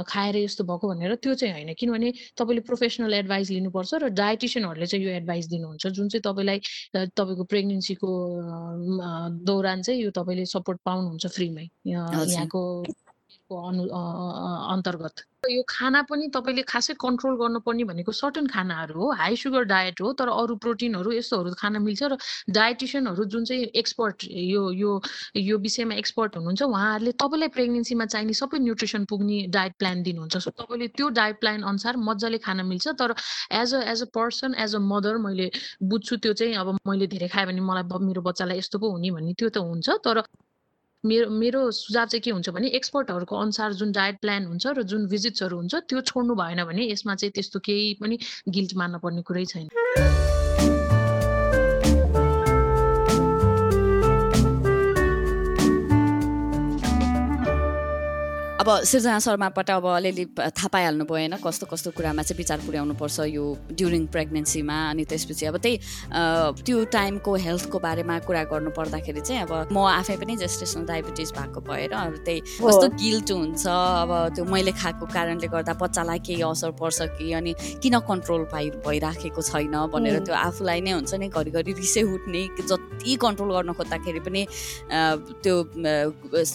खाएर 0.06 0.36
यस्तो 0.44 0.63
भएको 0.63 0.86
भनेर 0.92 1.16
त्यो 1.24 1.33
चाहिँ 1.39 1.54
होइन। 1.54 1.74
किनभने 1.80 2.10
तपाईँले 2.38 2.62
प्रोफेसनल 2.68 3.13
एडभाइस 3.13 3.50
लिनुपर्छ 3.56 3.92
र 4.04 4.10
डायटिसियनहरूले 4.13 4.88
चाहिँ 4.88 5.06
यो 5.06 5.12
एडभाइस 5.19 5.45
दिनुहुन्छ। 5.50 5.88
जुन 5.88 6.07
चाहिँ 6.10 6.24
तपाईँलाई 6.27 6.60
तपाईँको 7.15 7.43
प्रेग्नेन्सीको 7.43 8.10
दौरान 9.46 9.82
चाहिँ 9.82 10.00
यो 10.03 10.12
तपाईँले 10.12 10.46
सपोर्ट 10.46 10.79
पाउनुहुन्छ 10.86 11.25
फ्रीमै। 11.36 11.67
यहाँको 11.86 12.62
अनु 13.51 13.84
अन्तर्गत। 14.74 15.25
यो 15.50 15.63
खाना 15.70 16.01
पनि 16.10 16.27
तपाईँले 16.36 16.62
खासै 16.68 16.94
कन्ट्रोल 17.00 17.36
गर्नुपर्ने 17.39 17.84
भनेको 17.89 18.12
सर्टन 18.12 18.48
खानाहरू 18.48 19.00
हो। 19.01 19.12
हाई 19.20 19.36
सुगर 19.36 19.63
डायट 19.72 20.01
हो 20.01 20.12
तर 20.13 20.29
अरू 20.29 20.56
प्रोटिनहरू 20.65 21.12
यस्तोहरू 21.12 21.53
खान 21.62 21.77
मिल्छ 21.82 22.03
र 22.03 22.18
डायटिसियनहरू 22.51 23.25
जुन 23.25 23.46
चाहिँ 23.46 23.65
एक्सपर्ट 23.82 24.25
यो 24.29 24.63
यो 24.72 24.91
यो 25.38 25.58
विषयमा 25.58 25.96
एक्सपर्ट 25.96 26.38
हुनुहुन्छ 26.38 26.62
उहाँहरूले 26.63 27.12
तपाईँलाई 27.24 27.50
प्रेग्नेन्सीमा 27.56 28.06
चाहिने 28.06 28.34
सबै 28.34 28.60
न्युट्रिसन 28.60 29.06
पुग्ने 29.06 29.39
डायट 29.50 29.74
प्लान 29.79 30.03
दिनुहुन्छ। 30.03 30.38
सो 30.38 30.51
तपाईँले 30.51 30.88
त्यो 30.98 31.10
डायट 31.20 31.39
प्लान 31.39 31.63
अनुसार 31.63 31.98
मजाले 32.10 32.38
खान 32.39 32.65
मिल्छ 32.65 32.88
तर 33.00 33.15
as 33.62 33.74
a 33.75 33.82
as 33.94 34.03
a 34.03 34.10
person 34.13 34.56
as 34.60 34.75
a 34.75 34.79
mother 34.91 35.18
मैले 35.25 35.50
बुझ्छु 35.84 36.18
त्यो 36.18 36.34
चाहिँ 36.34 36.56
अब 36.56 36.77
मैले 36.88 37.08
धेरै 37.08 37.27
खाएँ 37.27 37.48
भने 37.48 37.62
मलाई 37.62 38.06
मेरो 38.06 38.22
बच्चालाई 38.22 38.58
यस्तो 38.58 38.79
पो 38.79 38.91
हुने 38.91 39.12
भन्ने 39.12 39.34
त्यो 39.34 39.50
त 39.50 39.58
हुन्छ 39.63 39.89
तर 40.03 40.24
मेरो 41.06 41.29
मेरो 41.29 41.60
सुझाव 41.72 42.06
चाहिँ 42.06 42.22
के 42.22 42.32
हुन्छ 42.32 42.50
भने 42.50 42.68
एक्सपर्टहरूको 42.75 43.36
अनुसार 43.36 43.74
जुन 43.74 43.91
डायट 43.91 44.20
प्लान 44.22 44.46
हुन्छ 44.46 44.68
र 44.68 44.84
जुन 44.84 45.08
भिजिट्सहरू 45.08 45.58
हुन्छ 45.58 45.75
त्यो 45.88 46.01
छोड्नु 46.01 46.36
भएन 46.36 46.63
भने 46.63 46.91
यसमा 46.91 47.15
चाहिँ 47.15 47.32
त्यस्तो 47.32 47.60
केही 47.60 47.94
पनि 48.01 48.20
गिल्ट 48.50 48.75
मान्नु 48.75 49.00
पर्ने 49.00 49.22
कुरै 49.22 49.46
छैन। 49.46 49.68
अब 58.60 58.70
सृजना 58.84 59.20
शर्माबाट 59.24 59.70
अब 59.72 59.86
अलिअलि 59.88 60.24
थाहा 60.38 60.68
पाइहाल्नु 60.68 61.06
भएन 61.08 61.36
कस्तो 61.39 61.66
कस्तो 61.66 61.92
कुरामा 61.96 62.24
चाहिँ 62.24 62.38
विचार 62.38 62.60
पुर्याउनुपर्छ 62.60 63.20
यो 63.32 63.44
ड्युरिङ 63.72 64.06
प्रेग्नेन्सीमा 64.12 64.78
अनि 64.89 65.04
त्यसपछि 65.08 65.46
अब 65.46 65.58
त्यही 65.63 65.78
त्यो 66.60 66.84
टाइमको 66.92 67.36
हेल्थको 67.39 67.80
बारेमा 67.80 68.18
कुरा 68.28 68.44
गर्नु 68.51 68.72
पर्दाखेरि 68.75 69.22
चाहिँ 69.22 69.42
अब 69.44 69.72
म 69.72 69.80
आफै 69.80 70.16
पनि 70.20 70.36
जेस्टेसनल 70.44 70.86
डायबिटिज 70.92 71.32
भएको 71.32 71.62
भएर 71.70 71.94
अब 71.94 72.18
त्यही 72.25 72.39
कस्तो 72.60 72.88
गिल्ट 73.00 73.32
हुन्छ 73.32 73.63
अब 73.68 74.12
त्यो 74.36 74.46
मैले 74.46 74.72
खाएको 74.75 75.06
कारणले 75.08 75.48
गर्दा 75.56 75.74
बच्चालाई 75.80 76.20
केही 76.28 76.42
असर 76.51 76.72
पर्छ 76.84 77.08
कि 77.16 77.32
अनि 77.39 77.56
किन 77.80 78.00
कन्ट्रोल 78.12 78.44
पाइ 78.51 78.70
भइराखेको 78.84 79.42
छैन 79.42 79.80
भनेर 79.96 80.20
त्यो 80.28 80.36
आफूलाई 80.36 80.82
नै 80.84 80.98
हुन्छ 81.00 81.13
नि 81.16 81.32
घरिघरि 81.32 81.78
रिसै 81.80 82.04
उठ्ने 82.12 82.44
जति 82.66 83.16
कन्ट्रोल 83.24 83.56
गर्न 83.56 83.80
खोज्दाखेरि 83.80 84.20
पनि 84.28 84.46
त्यो 85.48 85.56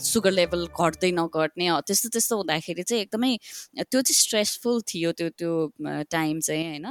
सुगर 0.03 0.39
लेभल 0.41 0.69
घट्दै 0.69 1.13
नघट्ने 1.23 1.73
त्यस्तो 1.95 2.09
त्यस्तो 2.19 2.37
हुँदाखेरि 2.37 2.83
चाहिँ 2.83 3.03
एकदमै 3.07 3.33
त्यो 3.79 4.01
चाहिँ 4.03 4.19
स्ट्रेसफुल 4.21 4.81
थियो 4.91 5.13
त्यो 5.15 5.29
त्यो 5.39 5.53
टाइम 6.11 6.41
चाहिँ 6.43 6.65
होइन। 6.69 6.87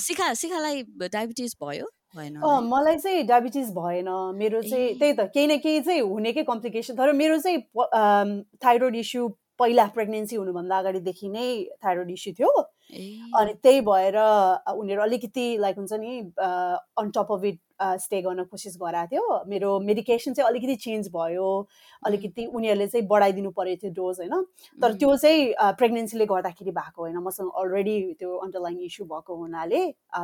सिखा 0.00 0.32
सिखालाई 0.40 0.82
डायबिटिज 1.12 1.56
भयो 1.62 1.86
मलाई 2.16 2.96
चाहिँ 2.96 3.22
डायबिटिज 3.26 3.68
भएन। 3.76 4.08
मेरो 4.36 4.62
चाहिँ 4.62 4.88
त्यही 4.98 5.12
त 5.12 5.28
केही 5.34 5.46
न 5.46 5.56
केही 5.60 5.80
चाहिँ 5.80 6.00
हुनेकै 6.00 6.42
कम्प्लिकेसन 6.48 6.96
तर 6.96 7.12
मेरो 7.12 7.38
चाहिँ 7.40 7.60
थाइरोइड 8.64 8.96
इस्यु 8.96 9.28
पहिला 9.58 9.84
प्रेग्नेन्सी 9.96 10.36
हुनुभन्दा 10.36 10.78
अगाडिदेखि 10.78 11.28
नै 11.28 11.46
थाइरोइड 11.84 12.10
इस्यु 12.10 12.32
थियो। 12.38 12.50
अनि 13.40 13.52
त्यही 13.64 13.80
भएर 13.88 14.16
उनीहरू 14.76 15.02
अलिकति 15.02 15.46
लाइक 15.60 15.76
हुन्छ 15.78 15.92
नि 16.04 16.12
on 17.00 17.10
top 17.16 17.32
of 17.32 17.44
it 17.44 17.58
stay 17.82 18.20
गर्न 18.22 18.44
कोसिस 18.44 18.76
गराएको 18.80 19.10
थियो। 19.10 19.44
मेरो 19.48 19.70
मेडिकेसन 19.80 20.32
चाहिँ 20.34 20.48
अलिकति 20.48 20.76
चेन्ज 20.84 21.08
भयो। 21.14 21.48
अलिकति 22.06 22.46
उनीहरूले 22.46 22.86
चाहिँ 22.86 23.06
बढाइदिनु 23.06 23.50
परेको 23.50 23.80
थियो 23.82 23.92
डोज 23.92 24.20
होइन? 24.20 24.34
तर 24.78 24.94
त्यो 24.94 25.16
चाहिँ 25.16 25.54
प्रेग्नेन्सीले 25.78 26.26
गर्दाखेरि 26.26 26.70
भएको 26.70 27.02
होइन। 27.02 27.16
मसँग 27.26 27.50
अलरेडी 27.52 27.96
त्यो 28.18 28.36
अन्डरलाइन 28.36 28.78
इस्यु 28.80 29.06
भएको 29.06 29.36
हुनाले 29.36 29.82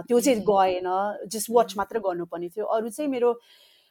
त्यो 0.09 0.21
चाहिँ 0.21 0.41
गएन। 0.51 0.89
जस्ट 1.27 1.51
वाच 1.51 1.75
मात्र 1.77 1.99
गर्नुपर्ने 2.07 2.49
थियो। 2.49 2.65
अरू 2.67 2.89
चाहिँ 2.91 3.11
मेरो 3.11 3.33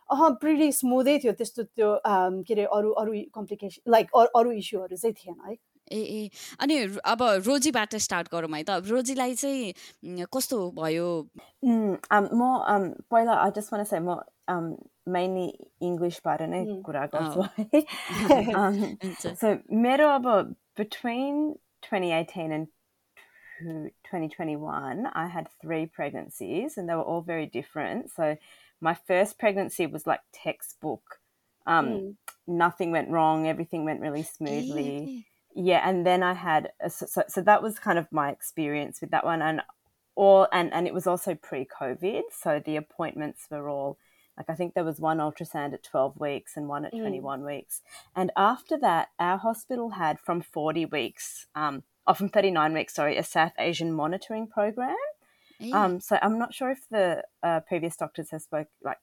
अह 0.09 0.29
प्रिटी 0.41 0.71
स्मुथै 0.71 1.17
थियो। 1.19 1.33
त्यस्तो 1.35 1.63
त्यो 1.63 1.89
के 2.07 2.53
अरे 2.53 2.63
अरू 2.63 2.91
अरू 2.99 3.13
कम्प्लिकेसन 3.35 3.91
लाइक 3.91 4.15
अरू 4.15 4.51
इस्युहरू 4.51 4.95
चाहिँ 4.95 5.13
थिएन 5.13 5.35
है। 5.47 5.55
ए 5.92 6.00
ए 6.00 6.30
अनि 6.60 6.76
अब 7.12 7.22
रोजीबाट 7.46 7.96
स्टार्ट 8.06 8.28
गरौँ 8.34 8.50
है 8.56 8.62
त 8.68 8.82
रोजीलाई 8.88 9.34
चाहिँ 9.34 10.26
कस्तो 10.36 10.58
भयो 10.78 11.08
म 11.64 12.94
पहिला 13.10 13.34
आई 13.42 13.50
जस्ट 13.58 13.72
वान 13.72 13.84
चाहिँ 13.84 14.04
म 14.04 14.76
मेनली 15.16 15.46
इङ्ग्लिसबाट 15.88 16.42
नै 16.54 16.64
कुरा 16.86 17.06
गर्छु 17.14 17.40
है 17.58 19.34
सो 19.42 19.56
मेरो 19.86 20.08
अब 20.20 20.28
between 20.80 21.42
2018 21.84 22.52
and 22.56 22.66
2021 24.08 25.06
I 25.20 25.26
had 25.36 25.48
three 25.62 25.86
pregnancies 25.86 26.76
and 26.78 26.88
they 26.88 26.94
were 27.00 27.08
all 27.14 27.24
very 27.30 27.46
different 27.54 28.12
so 28.12 28.28
my 28.82 28.94
first 28.94 29.38
pregnancy 29.38 29.86
was 29.86 30.06
like 30.06 30.20
textbook. 30.32 31.18
Um, 31.66 31.86
mm. 31.86 32.14
Nothing 32.48 32.90
went 32.90 33.08
wrong. 33.08 33.46
Everything 33.46 33.84
went 33.84 34.00
really 34.00 34.24
smoothly. 34.24 35.24
Yeah, 35.59 35.81
and 35.83 36.05
then 36.05 36.21
I 36.21 36.33
had 36.33 36.71
so, 36.87 37.07
so, 37.07 37.23
so 37.27 37.41
that 37.41 37.63
was 37.63 37.79
kind 37.79 37.97
of 37.97 38.07
my 38.11 38.29
experience 38.29 39.01
with 39.01 39.09
that 39.09 39.25
one, 39.25 39.41
and 39.41 39.63
all 40.15 40.47
and 40.53 40.71
and 40.71 40.85
it 40.85 40.93
was 40.93 41.07
also 41.07 41.33
pre-COVID, 41.33 42.21
so 42.31 42.61
the 42.63 42.75
appointments 42.75 43.47
were 43.49 43.67
all 43.67 43.97
like 44.37 44.51
I 44.51 44.53
think 44.53 44.75
there 44.75 44.83
was 44.83 44.99
one 44.99 45.17
ultrasound 45.17 45.73
at 45.73 45.81
12 45.81 46.19
weeks 46.19 46.57
and 46.57 46.67
one 46.67 46.85
at 46.85 46.93
mm. 46.93 46.99
21 46.99 47.43
weeks. 47.43 47.81
And 48.15 48.31
after 48.37 48.77
that, 48.77 49.07
our 49.17 49.39
hospital 49.39 49.89
had 49.89 50.19
from 50.19 50.41
40 50.41 50.85
weeks, 50.85 51.47
um, 51.55 51.81
or 52.05 52.13
from 52.13 52.29
39 52.29 52.73
weeks, 52.73 52.93
sorry, 52.93 53.17
a 53.17 53.23
South 53.23 53.53
Asian 53.57 53.91
monitoring 53.91 54.45
program. 54.45 54.95
Um, 55.73 55.99
so 55.99 56.19
I'm 56.21 56.37
not 56.37 56.53
sure 56.53 56.69
if 56.69 56.87
the 56.91 57.23
uh, 57.41 57.61
previous 57.61 57.95
doctors 57.95 58.29
have 58.29 58.43
spoke 58.43 58.67
like 58.83 58.99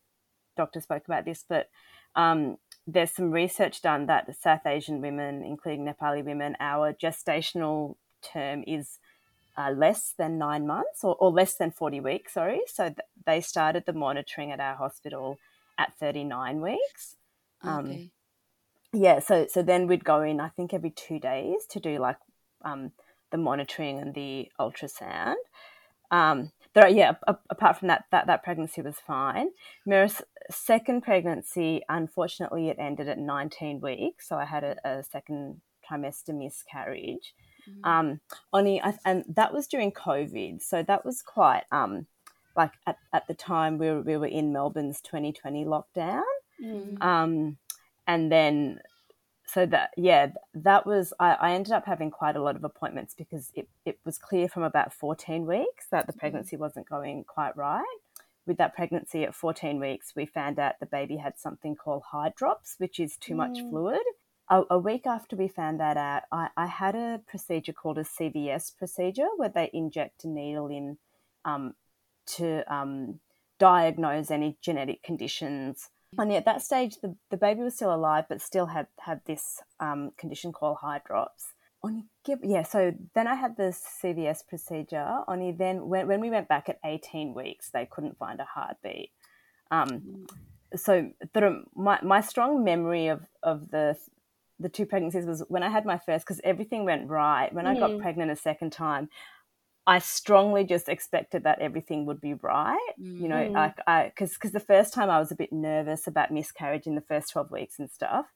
doctors 0.56 0.84
spoke 0.84 1.02
about 1.04 1.24
this, 1.24 1.44
but 1.48 1.68
um, 2.14 2.58
there's 2.86 3.12
some 3.12 3.30
research 3.30 3.82
done 3.82 4.06
that 4.06 4.34
South 4.40 4.66
Asian 4.66 5.00
women, 5.00 5.42
including 5.42 5.86
Nepali 5.86 6.24
women, 6.24 6.56
our 6.60 6.92
gestational 6.92 7.96
term 8.22 8.64
is 8.66 8.98
uh, 9.56 9.70
less 9.70 10.14
than 10.18 10.36
nine 10.38 10.66
months 10.66 11.04
or, 11.04 11.14
or, 11.16 11.30
less 11.30 11.54
than 11.54 11.70
40 11.70 12.00
weeks, 12.00 12.34
sorry. 12.34 12.60
So 12.66 12.84
th- 12.84 12.98
they 13.24 13.40
started 13.40 13.84
the 13.86 13.92
monitoring 13.92 14.50
at 14.50 14.58
our 14.58 14.74
hospital 14.74 15.38
at 15.78 15.94
39 15.98 16.60
weeks. 16.60 17.16
Um, 17.62 17.86
okay. 17.86 18.10
Yeah, 18.92 19.18
so 19.20 19.46
so 19.50 19.62
then 19.62 19.86
we'd 19.86 20.04
go 20.04 20.22
in, 20.22 20.40
I 20.40 20.48
think, 20.48 20.72
every 20.72 20.90
two 20.90 21.18
days 21.18 21.66
to 21.70 21.80
do 21.80 21.98
like 21.98 22.16
um, 22.64 22.92
the 23.32 23.38
monitoring 23.38 23.98
and 23.98 24.14
the 24.14 24.50
ultrasound. 24.60 25.34
Um, 26.10 26.52
there, 26.74 26.88
yeah. 26.88 27.14
apart 27.26 27.78
from 27.78 27.88
that, 27.88 28.04
that 28.10 28.26
that 28.26 28.42
pregnancy 28.42 28.82
was 28.82 28.96
fine. 28.98 29.48
Mira's 29.86 30.22
second 30.50 31.02
pregnancy, 31.02 31.82
unfortunately, 31.88 32.68
it 32.68 32.78
ended 32.78 33.08
at 33.08 33.18
19 33.18 33.80
weeks, 33.80 34.28
so 34.28 34.36
I 34.36 34.44
had 34.44 34.64
a, 34.64 34.76
a 34.84 35.02
second 35.02 35.60
trimester 35.88 36.34
miscarriage. 36.36 37.34
Mm-hmm. 37.68 37.84
Um, 37.84 38.20
only, 38.52 38.82
and 39.04 39.24
that 39.28 39.52
was 39.52 39.66
during 39.66 39.92
COVID, 39.92 40.62
so 40.62 40.82
that 40.82 41.04
was 41.04 41.22
quite 41.22 41.62
um, 41.72 42.06
like 42.56 42.72
at, 42.86 42.98
at 43.12 43.26
the 43.26 43.34
time 43.34 43.78
we 43.78 43.88
were, 43.88 44.00
we 44.02 44.16
were 44.16 44.26
in 44.26 44.52
Melbourne's 44.52 45.00
2020 45.00 45.64
lockdown. 45.64 46.22
Mm-hmm. 46.62 47.02
Um, 47.02 47.56
and 48.06 48.30
then 48.30 48.80
so 49.54 49.64
that 49.66 49.90
yeah 49.96 50.26
that 50.52 50.84
was 50.84 51.12
I, 51.20 51.34
I, 51.34 51.52
ended 51.52 51.72
up 51.72 51.86
having 51.86 52.10
quite 52.10 52.34
a 52.34 52.42
lot 52.42 52.56
of 52.56 52.64
appointments 52.64 53.14
because 53.16 53.52
it, 53.54 53.68
it 53.86 53.98
was 54.04 54.18
clear 54.18 54.48
from 54.48 54.64
about 54.64 54.92
14 54.92 55.46
weeks 55.46 55.86
that 55.92 56.06
the 56.06 56.12
mm-hmm. 56.12 56.18
pregnancy 56.18 56.56
wasn't 56.56 56.88
going 56.88 57.24
quite 57.24 57.56
right 57.56 57.84
with 58.46 58.58
that 58.58 58.74
pregnancy 58.74 59.22
at 59.22 59.34
14 59.34 59.78
weeks 59.78 60.12
we 60.16 60.26
found 60.26 60.58
out 60.58 60.74
the 60.80 60.86
baby 60.86 61.16
had 61.16 61.38
something 61.38 61.76
called 61.76 62.02
hydrops 62.12 62.74
which 62.78 62.98
is 62.98 63.16
too 63.16 63.34
mm. 63.34 63.38
much 63.38 63.60
fluid 63.70 64.02
a, 64.50 64.62
a, 64.70 64.78
week 64.78 65.06
after 65.06 65.36
we 65.36 65.48
found 65.48 65.78
that 65.78 65.96
out 65.96 66.22
I, 66.32 66.48
I, 66.56 66.66
had 66.66 66.96
a 66.96 67.20
procedure 67.26 67.72
called 67.72 67.98
a 67.98 68.02
cvs 68.02 68.76
procedure 68.76 69.28
where 69.36 69.48
they 69.48 69.70
inject 69.72 70.24
a 70.24 70.28
needle 70.28 70.66
in 70.66 70.98
um, 71.44 71.74
to 72.26 72.74
um, 72.74 73.20
diagnose 73.58 74.30
any 74.30 74.58
genetic 74.60 75.02
conditions 75.02 75.90
and 76.18 76.32
at 76.32 76.44
that 76.44 76.62
stage, 76.62 76.96
the, 77.02 77.16
the 77.30 77.36
baby 77.36 77.62
was 77.62 77.74
still 77.74 77.94
alive, 77.94 78.24
but 78.28 78.40
still 78.40 78.66
had 78.66 78.86
had 79.00 79.20
this 79.26 79.60
um, 79.80 80.12
condition 80.16 80.52
called 80.52 80.78
hydrops. 80.82 81.52
Yeah, 82.42 82.62
so 82.62 82.94
then 83.14 83.26
I 83.26 83.34
had 83.34 83.56
the 83.58 83.76
CVS 84.02 84.46
procedure. 84.48 85.18
Only 85.28 85.52
then, 85.52 85.88
when, 85.88 86.08
when 86.08 86.20
we 86.20 86.30
went 86.30 86.48
back 86.48 86.70
at 86.70 86.78
18 86.82 87.34
weeks, 87.34 87.70
they 87.70 87.86
couldn't 87.86 88.16
find 88.16 88.40
a 88.40 88.44
heartbeat. 88.44 89.10
Um, 89.70 90.26
so 90.74 91.10
the, 91.34 91.62
my, 91.74 91.98
my 92.02 92.22
strong 92.22 92.64
memory 92.64 93.08
of, 93.08 93.20
of 93.42 93.70
the 93.70 93.96
the 94.60 94.68
two 94.68 94.86
pregnancies 94.86 95.26
was 95.26 95.42
when 95.48 95.62
I 95.64 95.68
had 95.68 95.84
my 95.84 95.98
first, 95.98 96.24
because 96.24 96.40
everything 96.44 96.84
went 96.84 97.08
right. 97.08 97.52
When 97.52 97.66
I 97.66 97.78
got 97.78 97.90
mm. 97.90 98.00
pregnant 98.00 98.30
a 98.30 98.36
second 98.36 98.70
time, 98.70 99.08
I 99.86 99.98
strongly 99.98 100.64
just 100.64 100.88
expected 100.88 101.44
that 101.44 101.60
everything 101.60 102.06
would 102.06 102.20
be 102.20 102.34
right. 102.34 102.92
Mm. 103.00 103.20
You 103.20 103.28
know, 103.28 103.48
mm. 103.48 103.52
like 103.52 103.76
I 103.86 104.04
because 104.04 104.32
because 104.34 104.52
the 104.52 104.60
first 104.60 104.94
time 104.94 105.10
I 105.10 105.18
was 105.18 105.30
a 105.30 105.36
bit 105.36 105.52
nervous 105.52 106.06
about 106.06 106.30
miscarriage 106.30 106.86
in 106.86 106.94
the 106.94 107.00
first 107.00 107.30
twelve 107.30 107.50
weeks 107.50 107.78
and 107.78 107.90
stuff. 107.90 108.26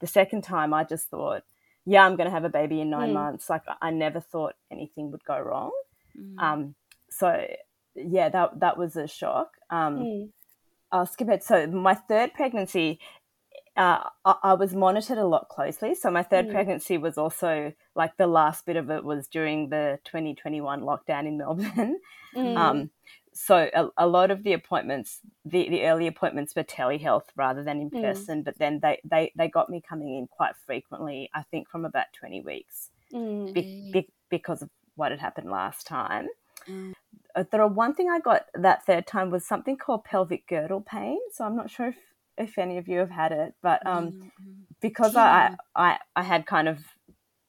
The 0.00 0.06
second 0.06 0.42
time 0.42 0.74
I 0.74 0.84
just 0.84 1.08
thought, 1.08 1.44
yeah, 1.86 2.04
I'm 2.04 2.16
going 2.16 2.26
to 2.26 2.34
have 2.34 2.44
a 2.44 2.48
baby 2.48 2.80
in 2.80 2.90
nine 2.90 3.10
mm. 3.10 3.14
months. 3.14 3.48
Like 3.48 3.62
I 3.80 3.90
never 3.90 4.20
thought 4.20 4.54
anything 4.70 5.10
would 5.12 5.24
go 5.24 5.38
wrong. 5.38 5.72
Mm. 6.18 6.38
Um, 6.42 6.74
so 7.10 7.46
yeah, 7.94 8.28
that 8.30 8.60
that 8.60 8.78
was 8.78 8.96
a 8.96 9.06
shock. 9.06 9.52
Um, 9.70 9.98
mm. 9.98 10.28
I'll 10.90 11.06
skip 11.06 11.28
it. 11.28 11.44
So 11.44 11.66
my 11.66 11.94
third 11.94 12.34
pregnancy, 12.34 13.00
uh, 13.76 14.04
I, 14.24 14.34
I, 14.42 14.52
was 14.54 14.74
monitored 14.74 15.18
a 15.18 15.26
lot 15.26 15.48
closely. 15.48 15.94
So 15.94 16.10
my 16.10 16.22
third 16.22 16.46
mm. 16.46 16.52
pregnancy 16.52 16.96
was 16.96 17.18
also 17.18 17.72
like 17.96 18.16
the 18.16 18.26
last 18.26 18.66
bit 18.66 18.76
of 18.76 18.90
it 18.90 19.02
was 19.02 19.26
during 19.26 19.68
the 19.68 19.98
2021 20.04 20.80
lockdown 20.82 21.26
in 21.26 21.38
Melbourne. 21.38 21.98
Mm. 22.34 22.56
Um, 22.56 22.90
so 23.32 23.70
a, 23.72 23.90
a, 23.96 24.08
lot 24.08 24.32
of 24.32 24.42
the 24.42 24.54
appointments, 24.54 25.20
the, 25.44 25.68
the 25.68 25.84
early 25.86 26.08
appointments 26.08 26.56
were 26.56 26.64
telehealth 26.64 27.26
rather 27.36 27.62
than 27.62 27.80
in 27.80 27.90
mm. 27.90 28.02
person. 28.02 28.42
But 28.42 28.58
then 28.58 28.80
they, 28.82 28.98
they, 29.04 29.30
they 29.36 29.46
got 29.46 29.70
me 29.70 29.80
coming 29.80 30.16
in 30.18 30.26
quite 30.26 30.56
frequently. 30.66 31.30
I 31.32 31.44
think 31.44 31.68
from 31.68 31.84
about 31.84 32.06
20 32.18 32.40
weeks 32.40 32.90
mm. 33.12 33.54
be, 33.54 33.90
be, 33.92 34.08
because 34.30 34.62
of 34.62 34.70
what 34.96 35.12
had 35.12 35.20
happened 35.20 35.48
last 35.48 35.86
time. 35.86 36.26
Mm. 36.68 36.94
Uh, 37.36 37.44
the 37.50 37.66
one 37.68 37.94
thing 37.94 38.10
I 38.10 38.18
got 38.18 38.46
that 38.54 38.84
third 38.84 39.06
time 39.06 39.30
was 39.30 39.44
something 39.44 39.76
called 39.76 40.04
pelvic 40.04 40.48
girdle 40.48 40.80
pain. 40.80 41.18
So 41.32 41.44
I'm 41.44 41.54
not 41.54 41.70
sure 41.70 41.88
if 41.88 41.96
if 42.37 42.57
any 42.57 42.77
of 42.77 42.87
you 42.87 42.99
have 42.99 43.09
had 43.11 43.31
it, 43.31 43.53
but 43.61 43.85
um, 43.85 44.11
mm-hmm. 44.11 44.53
because 44.81 45.13
yeah. 45.15 45.55
I, 45.75 45.87
I 45.89 45.97
I 46.15 46.23
had 46.23 46.45
kind 46.45 46.67
of 46.69 46.77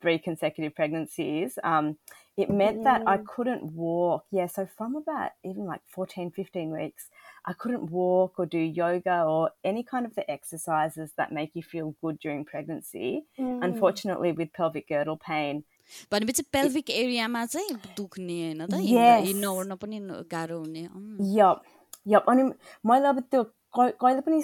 three 0.03 0.19
consecutive 0.19 0.75
pregnancies, 0.75 1.59
um, 1.63 1.97
it 2.37 2.49
meant 2.51 2.85
that 2.85 3.03
I 3.07 3.17
Mm. 3.19 3.27
couldn't 3.27 3.65
walk. 3.81 4.25
Yeah, 4.33 4.47
so 4.47 4.67
from 4.77 4.97
about 4.97 5.33
even 5.45 5.67
like 5.67 5.83
14, 5.95 6.31
15 6.31 6.71
weeks, 6.73 7.11
I 7.45 7.53
couldn't 7.53 7.91
walk 7.91 8.39
or 8.39 8.47
do 8.47 8.59
yoga 8.59 9.23
or 9.25 9.51
any 9.63 9.83
kind 9.83 10.07
of 10.07 10.15
the 10.15 10.25
exercises 10.31 11.13
that 11.19 11.33
make 11.33 11.51
you 11.55 11.63
feel 11.63 11.95
good 12.01 12.19
during 12.19 12.47
pregnancy. 12.47 13.25
Mm. 13.39 13.63
Unfortunately, 13.69 14.33
with 14.33 14.53
pelvic 14.55 14.89
girdle 14.89 15.19
pain, 15.27 15.63
भनेपछि 16.13 16.43
pelvic 16.55 16.91
एरियामा 16.91 17.45
चाहिँ 17.53 17.77
दुख्ने 17.97 18.35
होइन 18.43 18.67
त 18.73 18.81
Yes. 18.89 19.25
हिँड्न 19.27 19.45
ओर्न 19.45 19.75
पनि 19.85 19.99
न- 20.01 20.25
गाह्रो 20.33 20.59
हुने 20.59 20.85
अँ। 20.87 21.17
Yup, 21.37 21.63
yup. 22.07 22.25
अनि 22.29 22.43
मैले 22.87 23.07
अब 23.09 23.21
त्यो 23.31 23.43
क- 23.79 23.97
कहिले 24.01 24.21
पनि 24.27 24.43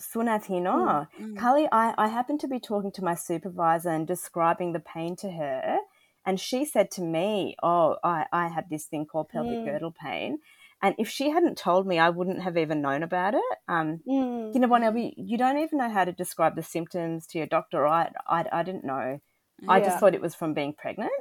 sunat 0.00 0.46
hi 0.46 0.58
na. 0.58 1.06
Mm, 1.18 1.32
mm. 1.32 1.36
Kali, 1.38 1.68
I, 1.72 1.94
I 1.96 2.08
happened 2.08 2.40
to 2.40 2.48
be 2.48 2.60
talking 2.60 2.92
to 2.92 3.04
my 3.04 3.14
supervisor 3.14 3.90
and 3.90 4.06
describing 4.06 4.72
the 4.72 4.80
pain 4.80 5.16
to 5.16 5.30
her. 5.30 5.78
And 6.24 6.40
she 6.40 6.64
said 6.64 6.90
to 6.92 7.02
me, 7.02 7.56
Oh, 7.62 7.96
I, 8.02 8.26
I 8.32 8.48
had 8.48 8.68
this 8.68 8.86
thing 8.86 9.06
called 9.06 9.28
pelvic 9.28 9.58
mm. 9.58 9.64
girdle 9.64 9.92
pain. 9.92 10.38
And 10.82 10.94
if 10.98 11.08
she 11.08 11.30
hadn't 11.30 11.56
told 11.56 11.86
me, 11.86 11.98
I 11.98 12.10
wouldn't 12.10 12.42
have 12.42 12.56
even 12.56 12.82
known 12.82 13.02
about 13.02 13.34
it. 13.34 13.58
Um, 13.68 14.00
mm. 14.06 14.52
You 14.52 14.60
know, 14.60 14.68
Bonelby, 14.68 15.06
mm. 15.06 15.14
you 15.16 15.38
don't 15.38 15.58
even 15.58 15.78
know 15.78 15.90
how 15.90 16.04
to 16.04 16.12
describe 16.12 16.54
the 16.54 16.62
symptoms 16.62 17.26
to 17.28 17.38
your 17.38 17.46
doctor. 17.46 17.86
I, 17.86 18.10
I, 18.26 18.44
I 18.52 18.62
didn't 18.62 18.84
know. 18.84 19.20
Yeah. 19.60 19.70
I 19.70 19.80
just 19.80 19.98
thought 19.98 20.14
it 20.14 20.20
was 20.20 20.34
from 20.34 20.52
being 20.52 20.74
pregnant. 20.74 21.12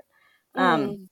Um, 0.55 0.82
mm. 0.82 1.08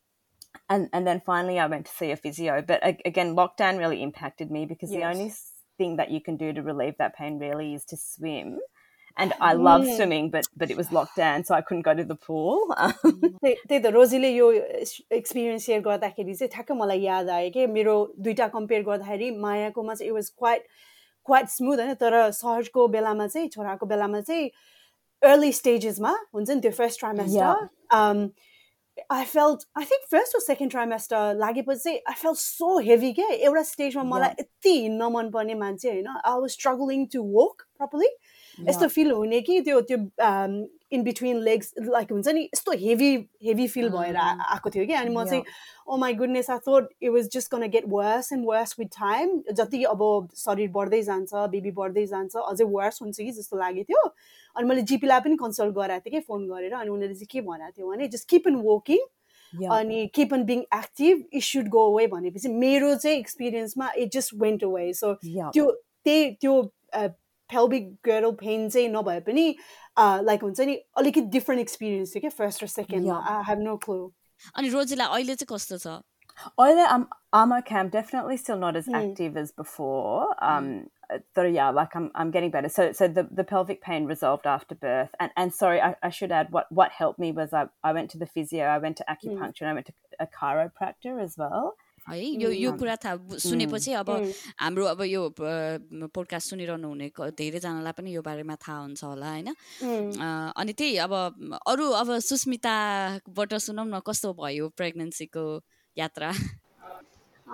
and, 0.70 0.90
and 0.92 1.08
then 1.08 1.22
finally, 1.26 1.58
I 1.58 1.68
went 1.68 1.86
to 1.86 1.92
see 1.94 2.12
a 2.12 2.18
physio. 2.18 2.62
But 2.62 2.82
again, 3.06 3.36
lockdown 3.36 3.78
really 3.78 4.04
impacted 4.04 4.52
me 4.52 4.66
because 4.66 4.92
yes. 4.92 5.00
the 5.00 5.08
only 5.08 5.34
thing 5.78 5.98
that 5.98 6.10
you 6.12 6.22
can 6.22 6.38
do 6.38 6.54
to 6.54 6.62
relieve 6.62 6.96
that 6.98 7.16
pain 7.16 7.40
really 7.40 7.74
is 7.74 7.86
to 7.92 7.98
swim. 7.98 8.60
And 9.18 9.34
I 9.40 9.54
love 9.54 9.84
Mm. 9.86 9.96
swimming, 9.98 10.30
but 10.36 10.48
but 10.62 10.72
it 10.74 10.78
was 10.78 10.88
locked 10.92 11.18
down, 11.18 11.44
so 11.48 11.54
I 11.56 11.62
couldn't 11.66 11.86
go 11.88 11.94
to 11.98 12.04
the 12.12 12.16
pool. 12.28 12.62
Um, 12.86 12.94
त्यही 13.44 13.56
त्यही 13.70 13.82
त 13.84 13.92
रोजीले 13.96 14.30
यो 14.36 14.48
experience 15.18 15.66
share 15.66 15.82
गर्दाखेरि 15.88 16.34
चाहिँ 16.40 16.50
ठ्याक्क 16.56 16.72
मलाई 16.80 17.02
याद 17.02 17.30
आयो 17.30 17.50
कि 17.58 17.66
मेरो 17.76 17.94
दुइटा 18.28 18.48
कम्पेयर 18.56 18.84
गर्दाखेरि 18.90 19.30
मायाकोमा 19.46 19.94
चाहिँ 20.00 20.10
it 20.10 20.14
was 20.16 20.30
quite 20.38 20.66
quite 21.26 21.48
smooth 21.58 21.78
होइन 21.84 21.94
तर 22.02 22.16
सहजको 22.42 22.88
बेलामा 22.98 23.28
चाहिँ 23.36 23.50
छोराको 23.58 23.86
बेलामा 23.94 24.22
चाहिँ 24.32 24.50
अर्ली 25.22 25.52
स्टेजेसमा 25.62 26.16
हुन्छ 26.34 26.50
नि 26.50 26.60
त्यो 26.66 26.72
first 26.82 27.00
trimester 27.06 27.70
I 29.12 29.26
felt 29.26 29.64
I 29.78 29.86
think 29.86 30.06
first 30.12 30.36
र 30.36 30.40
सेकेन्ड 30.40 30.72
ट्राइमेस्टर 30.72 31.34
लागेपछि 31.36 31.80
चाहिँ 31.80 32.00
आई 32.10 32.16
फेल्ट 32.16 32.38
सो 32.38 32.78
हेभी 32.82 33.12
क्या 33.14 33.28
एउटा 33.30 33.64
स्टेजमा 33.64 34.04
मलाई 34.06 34.36
यति 34.40 34.74
हिँड्न 34.74 35.12
मनपर्ने 35.14 35.56
मान्छे 35.58 35.90
होइन 35.90 36.08
I 36.10 36.40
was 36.40 36.50
struggling 36.52 37.06
to 37.14 37.24
walk 37.34 37.66
properly 37.78 38.10
यस्तो 38.60 38.88
फिल 38.88 39.12
हुने 39.12 39.42
कि 39.42 39.60
त्यो 39.62 39.82
त्यो 39.82 39.98
इन 40.94 41.04
बिट्विन 41.04 41.38
लेग्स 41.44 41.74
लाइक 41.80 42.12
हुन्छ 42.12 42.28
नि 42.28 42.42
यस्तो 42.44 42.72
हेभी 42.80 43.14
हेभी 43.44 43.68
फिल 43.68 43.90
भएर 43.90 44.18
आएको 44.18 44.70
थियो 44.70 44.86
कि। 44.86 44.94
अनि 44.94 45.16
म 45.16 45.24
चाहिँ 45.26 45.44
ओ 45.88 45.98
my 45.98 46.14
goodness 46.14 46.50
I 46.50 46.58
thought 46.68 46.90
it 47.02 47.10
was 47.12 47.30
just 47.34 47.52
can 47.52 47.68
get 47.70 47.84
worse 47.90 48.32
and 48.34 48.46
worse 48.48 48.76
with 48.80 48.88
time 49.00 49.42
जति 49.52 49.84
अब 49.84 50.30
शरीर 50.38 50.70
बढ्दै 50.76 51.02
जान्छ 51.04 51.34
बेबी 51.56 51.72
बढ्दै 51.80 52.06
जान्छ 52.06 52.36
अझै 52.36 52.66
वर्स 52.76 53.02
हुन्छ 53.02 53.18
कि 53.18 53.32
जस्तो 53.32 53.58
लागेको 53.58 53.84
थियो। 53.90 54.04
अनि 54.56 54.68
मैले 54.68 54.82
जिपीलाई 54.92 55.20
पनि 55.20 55.36
कन्सल्ट 55.42 55.76
गराएको 55.76 56.10
थिएँ 56.10 56.20
कि 56.20 56.26
फोन 56.28 56.48
गरेर। 56.48 56.74
अनि 56.74 56.90
उनीहरूले 56.90 57.16
चाहिँ 57.16 57.28
के 57.32 57.42
भनेको 57.50 57.72
थियो 57.78 57.90
भने 57.90 58.08
जस्ट 58.08 58.30
किप 58.30 58.48
इन 58.48 58.56
वकिङ. 58.66 59.00
अनि 59.54 60.06
keeping 60.34 60.44
being 60.46 60.60
active 60.76 61.24
it 61.34 61.44
should 61.44 61.68
go 61.70 61.82
away 61.92 62.08
भनेपछि 62.14 62.48
मेरो 62.62 62.96
चाहिँ 62.96 63.18
एक्सपिरियन्समा 63.18 63.92
it 63.98 64.12
just 64.14 64.34
went 64.42 64.64
away 64.64 64.94
so. 64.94 65.14
त्यो 65.26 65.72
त्यही 66.06 66.32
त्यो 66.42 66.62
फेल्बिक 67.53 67.89
गर्ल 68.07 68.31
पेन 68.45 68.69
चाहिँ 68.69 68.89
नभए 68.97 69.21
पनि 69.31 69.47
लाइक 70.29 70.43
हुन्छ 70.43 70.61
नि 70.71 70.75
अलिकति 71.03 71.21
डिफ्रेन्ट 71.39 71.61
एक्सपिरियन्स 71.61 72.15
थियो 72.15 72.21
क्या 72.21 72.31
फर्स्ट 72.43 72.63
र 72.65 72.67
सेकेन्डमा 72.75 73.15
Yeah. 73.19 73.33
I 73.37 73.45
have 73.49 73.59
no 73.69 73.77
clue 73.87 74.11
अनि 74.57 74.69
रोजीलाई 74.77 75.09
अहिले 75.19 75.35
चाहिँ 75.43 75.57
कस्तो 75.57 75.79
छ 75.87 76.01
Oile, 76.63 76.83
I'm, 76.89 77.05
I'm 77.37 77.53
okay. 77.55 77.75
I'm 77.79 77.89
definitely 77.95 78.37
still 78.41 78.59
not 78.59 78.77
as 78.81 78.87
Mm. 78.91 78.97
active 78.99 79.37
as 79.41 79.49
before. 79.61 80.27
Um, 80.49 80.69
so 81.39 81.43
yeah, 81.55 81.71
like 81.79 81.97
I'm, 82.01 82.05
I'm 82.15 82.31
getting 82.37 82.53
better. 82.57 82.69
So, 82.75 82.85
so 82.99 83.09
the, 83.17 83.25
the 83.41 83.43
pelvic 83.53 83.81
pain 83.87 84.07
resolved 84.11 84.47
after 84.53 84.77
birth. 84.85 85.17
And, 85.19 85.33
and 85.37 85.53
sorry, 85.57 85.81
I, 85.81 85.89
I 86.01 86.11
should 86.19 86.31
add 86.41 86.53
what, 86.59 86.71
what 86.81 86.93
helped 87.01 87.19
me 87.25 87.33
was 87.33 87.53
I, 87.53 87.65
I 87.83 87.93
went 87.99 88.11
to 88.15 88.19
the 88.19 88.27
physio, 88.37 88.67
I 88.67 88.79
went 88.79 88.99
to 88.99 89.05
acupuncture, 89.17 89.63
and 89.63 89.71
I 89.71 89.75
went 89.81 89.87
to 89.87 89.95
a 90.21 90.29
chiropractor 90.39 91.21
as 91.21 91.35
well. 91.37 91.75
है 92.10 92.20
यो 92.20 92.50
यो. 92.52 92.72
कुरा 92.78 92.96
थाहा 93.04 93.38
सुनेपछि 93.40 93.92
अब. 94.02 94.10
हाम्रो 94.60 94.86
अब 94.86 95.02
यो 95.08 95.22
पोडकास्ट 95.40 96.50
सुनिरहनु 96.50 96.88
हुने 96.88 97.08
धेरैजनालाई 97.38 97.94
पनि 97.98 98.10
यो 98.16 98.22
बारेमा 98.22 98.56
थाहा 98.60 98.80
हुन्छ 98.82 99.04
होला 99.04 99.30
होइन 99.32 99.50
अनि 100.58 100.74
त्यही 100.74 100.98
अब 101.06 101.14
अरू 101.68 101.86
अब 102.02 102.10
सुस्मिताबाट 102.30 103.54
सुनौँ 103.68 103.86
न 103.88 104.00
कस्तो 104.08 104.34
भयो 104.36 104.70
प्रेग्नेन्सीको 104.78 105.46
यात्रा 105.98 106.32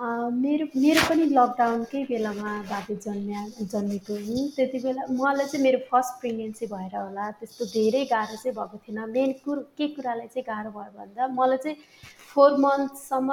मेरो 0.00 0.66
मेरो 0.80 1.00
पनि 1.08 1.24
लकडाउनकै 1.36 2.02
बेलामा 2.10 2.52
बाबु 2.68 2.94
जन्म्या 3.04 3.40
जन्मेको 3.72 4.14
हुँ। 4.28 4.44
त्यति 4.56 4.78
बेला 4.84 5.02
मलाई 5.12 5.46
चाहिँ 5.46 5.62
मेरो 5.64 5.78
फर्स्ट 5.90 6.20
प्रेग्नेन्सी 6.20 6.66
भएर 6.72 6.96
होला। 6.96 7.30
त्यस्तो 7.40 7.64
धेरै 7.76 8.04
गाह्रो 8.12 8.36
चाहिँ 8.40 8.54
भएको 8.56 8.76
थिएन। 8.86 8.98
मेन 9.12 9.32
कुरो 9.44 9.60
के 9.76 9.88
कुरालाई 9.94 10.28
चाहिँ 10.32 10.44
गाह्रो 10.48 10.70
भयो 10.72 10.92
भन्दा 10.96 11.28
मलाई 11.36 11.58
चाहिँ 11.64 11.76
फोर 12.32 12.56
मन्थसम्म 12.64 13.28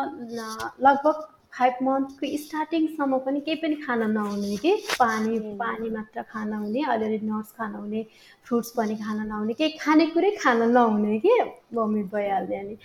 लगभग 0.84 1.18
फाइभ 1.58 1.76
मन्थको 1.88 2.26
स्टार्टिङसम्म 2.38 3.18
पनि 3.26 3.40
केही 3.48 3.58
पनि 3.64 3.76
खाना 3.88 4.08
नहुने 4.08 4.58
कि? 4.60 4.72
पानी 5.00 5.40
पानी 5.64 5.90
मात्र 5.90 6.22
खाना 6.34 6.58
हुने 6.58 6.84
अलिअलि 6.94 7.20
नट्स 7.24 7.52
खाना 7.58 7.78
हुने 7.78 8.06
फ्रुट्स 8.46 8.70
पनि 8.78 8.96
खाना 9.00 9.24
नहुने 9.24 9.54
केही 9.56 9.78
खानेकुरै 9.80 10.32
खाना 10.44 10.66
नहुने 10.76 11.20
कि? 11.24 11.34
भमिट 11.74 12.06
भइहाल्ने 12.14 12.60
अनि। 12.60 12.76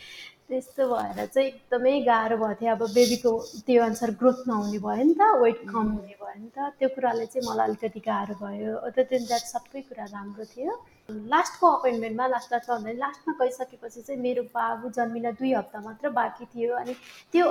त्यस्तो 0.53 0.85
भएर 0.89 1.27
चाहिँ 1.33 1.49
एकदमै 1.49 1.93
गाह्रो 2.05 2.37
भएको 2.37 2.55
थियो। 2.61 2.73
अब 2.77 2.83
बेबीको 2.93 3.31
त्यो 3.67 3.83
अनुसार 3.89 4.11
ग्रोथ 4.21 4.41
नहुने 4.49 4.79
भयो 4.85 5.05
नि 5.09 5.15
त 5.17 5.23
वेट 5.43 5.61
कम 5.73 5.87
हुने 5.97 6.15
भयो 6.21 6.37
नि 6.41 6.51
त। 6.53 6.59
त्यो 6.79 6.89
कुराले 6.95 7.27
चाहिँ 7.33 7.45
मलाई 7.49 7.67
अलिकति 7.69 8.01
गाह्रो 8.09 8.35
भयो। 8.43 8.73
अदर 8.89 9.05
देन 9.13 9.25
सबै 9.53 9.81
कुरा 9.89 10.05
राम्रो 10.13 10.45
थियो। 10.53 10.73
लास्टको 11.09 11.67
अपोइन्टमेन्टमा 11.69 12.27
लास्ट 12.27 12.53
लास्टमा 12.53 12.77
भन्दा 12.77 12.93
लास्टमा 12.99 13.35
गइसकेपछि 13.41 14.01
चाहिँ 14.03 14.21
मेरो 14.21 14.43
बाबु 14.55 14.91
जन्मिन 14.97 15.31
दुई 15.39 15.53
हप्ता 15.53 15.81
मात्र 15.81 16.11
बाँकी 16.11 16.45
थियो 16.55 16.75
अनि 16.77 16.95
त्यो 17.33 17.47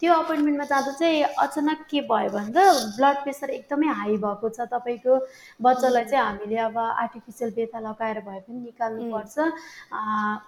त्यो 0.00 0.12
अपोइन्टमेन्टमा 0.14 0.64
जाँदा 0.64 0.92
चाहिँ 0.92 1.22
अचानक 1.38 1.84
के 1.90 2.00
भयो 2.10 2.30
भन्दा 2.30 2.62
ब्लड 2.96 3.16
प्रेसर 3.22 3.50
एकदमै 3.50 3.88
हाई 4.00 4.16
भएको 4.24 4.48
छ 4.48 4.66
तपाईँको 4.72 5.18
बच्चालाई 5.62 6.04
चाहिँ 6.04 6.24
हामीले 6.24 6.56
अब 6.64 6.78
आर्टिफिसियल 6.78 7.50
बेथा 7.58 7.78
लगाएर 7.80 8.20
भए 8.26 8.40
पनि 8.40 8.60
निकाल्नुपर्छ। 8.60 9.36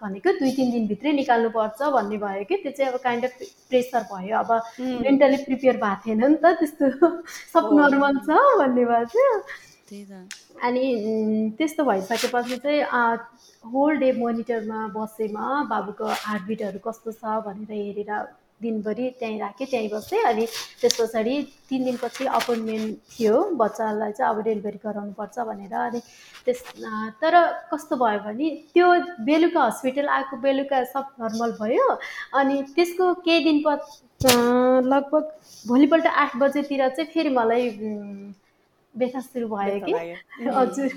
भनेको 0.03 0.33
दुई 0.41 0.51
तिन 0.57 0.71
दिनभित्रै 0.73 1.13
निकाल्नुपर्छ 1.13 1.81
भन्ने 1.95 2.19
भयो 2.25 2.45
कि 2.49 2.57
त्यो 2.65 2.73
चाहिँ 2.73 2.93
अब 2.93 2.99
काइन्ड 3.05 3.25
अफ 3.25 3.39
प्रेसर 3.71 4.03
भयो। 4.13 4.37
अब 4.39 4.51
मेन्टली 4.81 5.37
प्रिपेयर 5.45 5.77
भएको 5.85 6.03
थिएन 6.07 6.25
नि 6.27 6.37
त 6.43 6.57
त्यस्तो। 6.59 6.91
सब। 7.55 7.71
नर्मल 7.81 8.19
छ 8.27 8.43
भन्ने 8.59 8.85
भएको 8.85 9.11
थियो 9.15 9.31
अनि 9.93 11.53
त्यस्तो 11.59 11.85
भइसकेपछि 11.85 12.57
चाहिँ 12.57 12.83
होल 13.73 13.97
डे 13.99 14.11
मोनिटरमा 14.13 14.87
बसेमा 14.97 15.63
बाबुको 15.71 16.07
हार्टबिटहरू 16.25 16.79
कस्तो 16.87 17.13
छ 17.13 17.39
भनेर 17.47 17.73
हेरेर 17.73 18.11
दिनभरि 18.63 19.09
त्यहीँ 19.21 19.39
राखेँ 19.39 19.67
त्यहीँ 19.71 19.89
बसेँ। 19.93 20.23
अनि 20.25 20.47
त्यस 20.81 20.95
पछाडि 21.01 21.35
तिन 21.69 21.85
दिनपछि 21.85 22.25
अपोइन्टमेन्ट 22.25 22.99
थियो 23.13 23.43
बच्चालाई 23.61 24.13
चाहिँ 24.13 24.35
अब 24.35 24.43
डेलिभरी 24.45 24.79
गराउनुपर्छ 24.85 25.39
भनेर। 25.39 25.75
अनि 25.77 26.01
त्यस 26.47 26.63
तर 27.21 27.35
कस्तो 27.73 27.97
भयो 27.97 28.19
भने 28.25 28.51
त्यो 28.75 28.89
बेलुका 29.29 29.65
हस्पिटल 29.65 30.09
आएको 30.09 30.37
बेलुका 30.41 30.83
सब 30.95 31.05
नर्मल 31.21 31.53
भयो। 31.61 31.89
अनि 32.41 32.63
त्यसको 32.75 33.13
केही 33.29 33.45
दिन 33.45 33.59
लगभग 34.89 35.25
भोलिपल्ट 35.69 36.07
आठ 36.07 36.37
बजेतिर 36.37 36.89
चाहिँ 36.89 37.11
फेरि 37.13 37.31
मलाई 37.37 37.71
व्यथा 38.99 39.21
सुरु 39.27 39.47
भयो 39.49 39.79
कि 39.85 39.93
हजुर। 40.57 40.91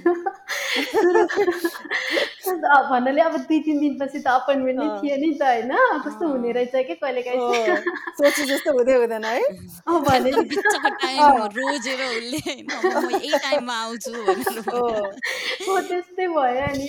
भन्नाले 2.89 3.21
अब 3.21 3.35
दुई 3.37 3.59
तिन 3.59 3.79
दिनपछि 3.79 4.19
त 4.19 4.27
अपोइन्टमेन्ट 4.27 4.79
नै। 4.79 4.87
थियो 5.01 5.15
नि 5.23 5.29
त 5.39 5.43
होइन? 5.43 5.71
कस्तो 6.05 6.27
हुने 6.27 6.51
रहेछ 6.51 6.75
कि 6.87 6.95
कहिले 6.95 7.21
काहीँ? 7.21 7.75
सोचे 8.19 8.45
जस्तो 8.45 8.71
हुँदै 8.77 8.93
हुँदैन 8.93 9.25
है। 9.25 9.41
अब 9.87 10.03
भने 10.07 10.31
बिचको 10.49 10.89
टाइम 10.89 11.43
रोजेर 11.57 12.01
उसले 12.05 12.39
होइन, 12.47 12.65
अब 12.69 13.03
म 13.03 13.09
यही 13.11 13.31
टाइममा 13.37 13.75
आउँछु 13.83 14.11
भनेर 14.11 14.57
हो 14.69 15.79
त्यस्तै 15.89 16.27
भयो 16.27 16.63
अनि 16.69 16.87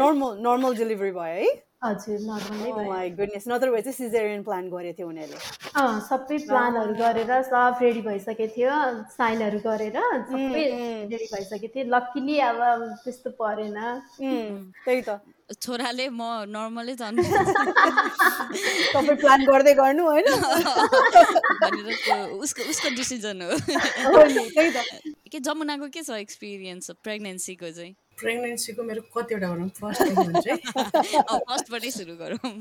नर्मल 0.00 0.36
नर्मल 0.46 0.72
डेलिभरी 0.76 1.10
भयो 1.10 1.22
है। 1.22 1.48
हजुर 1.84 2.18
नर्मल 2.26 2.86
माई 2.88 3.10
गुडनेस 3.18 3.44
नत्र 3.48 3.68
भए 3.70 3.80
चाहिँ 3.84 3.92
सिजेरियन 3.96 4.42
प्लान 4.42 4.68
गरेको 4.72 4.96
थियो 4.98 5.08
उनीहरूले। 5.08 5.38
अँ 5.76 6.00
सबै 6.08 6.36
प्लानहरू 6.48 6.94
गरेर 7.00 7.30
सब 7.50 7.78
रेडी 7.82 8.00
भइसकेको 8.08 8.46
थियो। 8.56 8.70
साइनहरू 9.16 9.58
गरेर 9.66 9.96
सबै 10.00 10.34
उम्. 10.34 10.54
रेडी 11.12 11.26
भइसकेको 11.34 11.68
थियो। 11.74 11.84
लक्किली 11.94 12.36
अब 12.48 12.58
त्यस्तो 13.04 13.30
परेन। 13.40 13.76
उम्, 13.76 14.72
त्यही 14.84 15.00
त। 15.08 15.10
छोराले 15.60 16.08
म 16.08 16.20
नर्मलै 16.48 16.94
जन्म 16.96 17.20
तपाईँ 18.94 19.18
प्लान 19.20 19.40
गर्दै 19.44 19.74
गर्नु 19.76 20.02
होइन? 20.08 20.24
उसको 22.44 22.60
उसको 22.72 22.88
डिसिजन 22.96 23.42
हो। 23.44 23.52
त्यही 23.60 24.70
त। 24.72 24.74
के 25.32 25.38
जमुनाको 25.40 25.88
के 25.92 26.00
छ 26.02 26.10
एक्सपिरियन्स 26.24 26.90
प्रेग्नेन्सीको 27.04 27.70
चाहिँ? 27.76 27.92
प्रेग्नेन्सीको 28.20 28.82
मेरो 28.82 29.00
कतिवटा 29.16 29.48
भनौँ 29.52 29.68
फर्स्ट 29.80 30.02
भन्छु 30.18 30.50
है 30.50 30.56
फर्स्टबाटै 31.50 31.90
सुरु 31.90 32.14
गरौँ। 32.16 32.52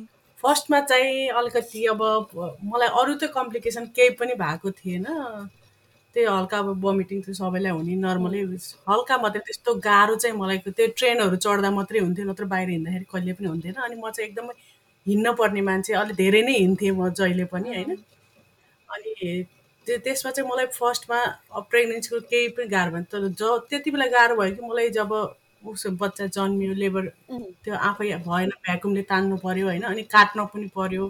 फर्स्टमा 0.43 0.79
चाहिँ 0.91 1.27
अलिकति 1.39 1.85
अब 1.93 2.01
मलाई 2.71 2.89
अरू 3.01 3.13
त 3.15 3.31
कम्प्लिकेसन 3.35 3.85
केही 3.97 4.09
पनि 4.21 4.33
भएको 4.39 4.71
थिएन। 4.79 5.05
त्यही 6.15 6.25
हल्का 6.27 6.57
अब 6.59 6.69
भमिटिङ 6.81 7.21
त 7.21 7.33
सबैलाई 7.37 7.71
हुने 7.73 7.95
नर्मलै 8.01 8.41
हल्का 8.89 9.17
मात्रै 9.23 9.41
त्यस्तो 9.45 9.73
गाह्रो 9.87 10.15
चाहिँ 10.23 10.35
मलाई 10.37 10.57
त्यो 10.67 10.87
ट्रेनहरू 10.99 11.35
चढ्दा 11.45 11.69
मात्रै 11.77 11.99
हुन्थ्यो 12.05 12.25
नत्र 12.29 12.45
बाहिर 12.53 12.69
हिँड्दाखेरि 12.69 13.05
कहिले 13.13 13.33
पनि 13.33 13.47
हुन्थेन। 13.47 13.75
अनि 13.85 13.95
म 13.95 14.11
चाहिँ 14.11 14.29
एकदमै 14.29 14.53
हिँड्न 15.05 15.33
पर्ने 15.39 15.61
मान्छे 15.69 15.93
अलिक 16.01 16.15
धेरै 16.17 16.41
नै 16.47 16.53
हिँड्थेँ 16.57 16.91
म 16.91 17.09
जहिले 17.19 17.45
पनि 17.53 17.69
होइन? 17.75 17.91
अनि 18.89 19.11
त्यो 19.87 19.97
त्यसमा 20.05 20.31
चाहिँ 20.31 20.49
मलाई 20.49 20.67
फर्स्टमा 20.75 21.19
प्रेग्नेन्सीको 21.71 22.19
केही 22.29 22.47
पनि 22.57 22.67
गाह्रो 22.75 22.91
भएन 22.93 23.05
तर 23.11 23.27
ज 23.29 23.41
त्यति 23.69 23.91
बेला 23.91 24.07
गाह्रो 24.13 24.35
भयो 24.41 24.55
कि 24.55 24.61
मलाई 24.67 24.89
जब 24.99 25.11
उसो 25.71 25.89
बच्चा 26.01 26.25
जन्मियो 26.35 26.73
लेबर 26.73 27.03
त्यो 27.63 27.73
आफै 27.89 28.09
भएन 28.27 28.49
भ्याकुमले 28.65 29.01
तान्नु 29.11 29.35
पर्यो 29.43 29.65
होइन 29.67 29.83
अनि 29.91 30.03
काट्न 30.13 30.45
पनि 30.53 30.67
पर्यो। 30.75 31.05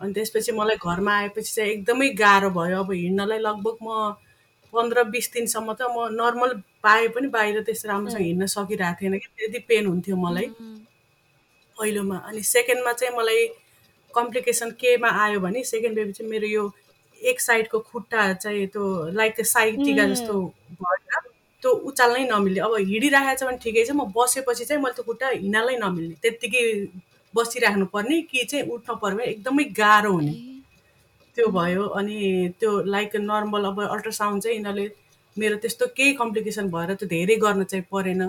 अनि 0.00 0.12
त्यसपछि 0.14 0.52
मलाई 0.52 0.76
घरमा 0.76 1.12
आएपछि 1.18 1.52
चाहिँ 1.54 1.70
एकदमै 1.72 2.08
गाह्रो 2.22 2.50
भयो। 2.58 2.78
अब 2.84 2.90
हिँड्नलाई 2.92 3.38
लगभग 3.38 3.76
म 3.82 4.14
पन्ध्र 4.72 5.04
बिस 5.14 5.32
दिनसम्म 5.32 5.72
त 5.78 5.88
म 5.90 6.08
नर्मल 6.12 6.50
पाए 6.82 7.06
पनि 7.14 7.28
बाहिर 7.36 7.62
त्यस्तो 7.62 7.88
राम्रोसँग 7.88 8.22
हिँड्न 8.22 8.46
सकिरहेको 8.46 9.00
थिएन 9.00 9.18
कि 9.18 9.28
त्यति 9.38 9.58
पेन 9.68 9.86
हुन्थ्यो 9.86 10.16
मलाई। 10.16 10.48
पहिलोमा। 11.78 12.16
अनि 12.28 12.42
सेकेन्डमा 12.42 12.92
चाहिँ 12.92 13.16
मलाई 13.16 13.46
कम्प्लिकेसन 14.14 14.70
केमा 14.80 15.08
आयो 15.24 15.40
भने 15.40 15.62
सेकेन्ड 15.64 15.96
बेबी 15.96 16.12
चाहिँ 16.12 16.30
मेरो 16.30 16.46
यो 16.46 16.64
एक 17.20 17.40
साइडको 17.40 17.78
खुट्टा 17.90 18.32
चाहिँ 18.34 18.66
त्यो 18.72 18.84
लाइक 19.10 19.40
साइड 19.46 19.84
टिका 19.84 20.04
जस्तो 20.14 20.34
भएर 20.82 20.97
त्यो 21.62 21.70
उचाल्नै 21.88 22.24
नमिल्ने। 22.30 22.60
अब 22.60 22.74
हिँडिरहेको 22.90 23.36
छ 23.38 23.42
भने 23.48 23.58
ठिकै 23.64 23.84
छ 23.84 23.90
म 23.90 24.06
बसेपछि 24.14 24.64
चाहिँ 24.64 24.82
मैले 24.82 24.94
त्यो 24.94 25.04
खुट्टा 25.08 25.28
हिँड्नलाई 25.28 25.76
नमिल्ने। 25.84 26.14
त्यत्तिकै 26.22 26.62
बसिराख्नु 27.34 27.86
पर्ने 27.94 28.20
कि 28.30 28.44
चाहिँ 28.50 28.64
उठ्न 28.74 28.94
पर्ने 29.02 29.24
एकदमै 29.32 29.64
गाह्रो 29.80 30.12
हुने। 30.12 30.34
त्यो 31.36 31.46
भयो 31.54 31.84
अनि 31.98 32.18
त्यो 32.60 32.70
लाइक 32.94 33.16
नर्मल 33.22 33.64
अब 33.70 33.78
अल्ट्रासाउन्ड 33.94 34.42
चाहिँ 34.42 34.56
यिनीहरूले 34.56 34.86
मेरो 35.36 35.56
त्यस्तो 35.62 35.86
केही 35.96 36.12
कम्प्लिकेसन 36.20 36.70
भएर 36.70 36.94
त्यो 36.94 37.08
धेरै 37.08 37.36
गर्न 37.42 37.64
चाहिँ 37.64 37.84
परेन। 37.92 38.22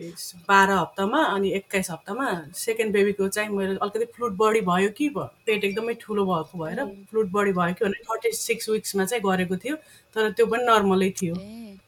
बाह्र 0.00 0.70
हप्तामा 0.72 1.22
अनि 1.24 1.50
एक्काइस 1.56 1.90
हप्तामा 1.90 2.26
सेकेन्ड 2.54 2.92
बेबीको 2.92 3.28
चाहिँ 3.28 3.50
मेरो 3.50 3.76
अलिकति 3.76 4.04
फ्लुट 4.16 4.32
बडी 4.36 4.60
भयो 4.60 4.88
कि 4.96 5.08
पेट 5.16 5.64
एकदमै 5.64 5.94
ठुलो 6.00 6.24
भएको 6.26 6.64
भएर 6.64 6.84
फ्लुट 7.10 7.30
बडी 7.32 7.52
भयो 7.52 7.74
कि 7.74 7.84
भने 7.84 8.02
थर्टी 8.04 8.32
सिक्स 8.36 8.68
विक्समा 8.70 9.04
चाहिँ 9.04 9.22
गरेको 9.24 9.56
थियो 9.56 9.76
तर 10.16 10.30
त्यो 10.30 10.46
पनि 10.46 10.64
नर्मलै 10.64 11.10
थियो। 11.22 11.34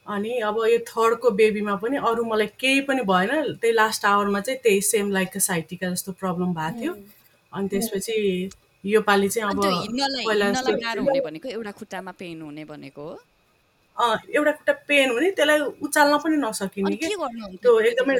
अनि 0.08 0.38
अब 0.48 0.56
यो 0.68 0.78
थर्डको 0.88 1.30
बेबीमा 1.40 1.74
पनि 1.84 1.96
अरू 2.08 2.24
मलाई 2.24 2.46
केही 2.60 2.80
पनि 2.88 3.02
भएन 3.12 3.52
त्यही 3.60 3.72
लास्ट 3.74 4.04
आवरमा 4.04 4.40
चाहिँ 4.40 4.60
त्यही 4.62 4.80
सेम 4.88 5.10
लाइक 5.12 5.38
साइटिका 5.38 5.90
जस्तो 5.90 6.12
प्रब्लम 6.20 6.54
भएको 6.54 6.80
थियो। 6.80 6.92
अनि 7.52 7.68
त्यसपछि 7.68 8.14
योपालि 8.84 9.28
चाहिँ 9.28 9.50
अब 9.50 9.56
भनेको 11.24 11.48
एउटा 11.48 11.70
खुट्टामा 11.78 12.12
पेन 12.18 12.42
हुने 12.42 12.64
भनेको 12.64 13.06
एउटा 13.98 14.52
खुट्टा 14.52 14.72
पेन 14.88 15.10
हुने 15.10 15.30
त्यसलाई 15.34 15.60
उचाल्न 15.82 16.18
पनि 16.24 16.36
नसकिने 16.44 16.96
कि? 16.96 17.06
त्यो 17.62 17.78
एकदमै 17.80 18.16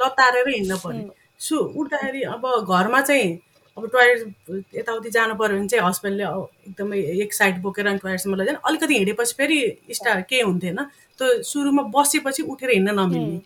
लतारेर 0.00 0.48
हिँड्न 0.48 0.76
पर्ने। 0.84 1.04
सु 1.38 1.56
उठ्दाखेरि 1.56 2.22
अब 2.34 2.42
घरमा 2.64 3.00
चाहिँ 3.00 3.38
अब 3.76 3.86
टोयलेट 3.92 4.64
यताउति 4.74 5.10
जानु 5.10 5.34
पऱ्यो 5.40 5.56
भने 5.56 5.68
चाहिँ 5.68 5.84
हस्बेन्डले 5.86 6.24
एकदमै 6.68 6.98
एक 7.22 7.34
साइड 7.34 7.60
बोकेर 7.62 7.86
अनि 7.86 7.98
टोयलेटसम्म 7.98 8.34
लैजाने 8.40 8.58
अलिकति 8.68 8.94
हिँडेपछि 8.94 9.34
फेरि 9.38 9.58
स्टार 9.98 10.20
केही 10.30 10.42
हुन्थेन 10.42 10.78
त्यो 11.18 11.42
सुरुमा 11.50 11.82
बसेपछि 11.94 12.42
उठेर 12.52 12.70
हिँड्न 12.70 12.90
नमिल्ने। 12.98 13.38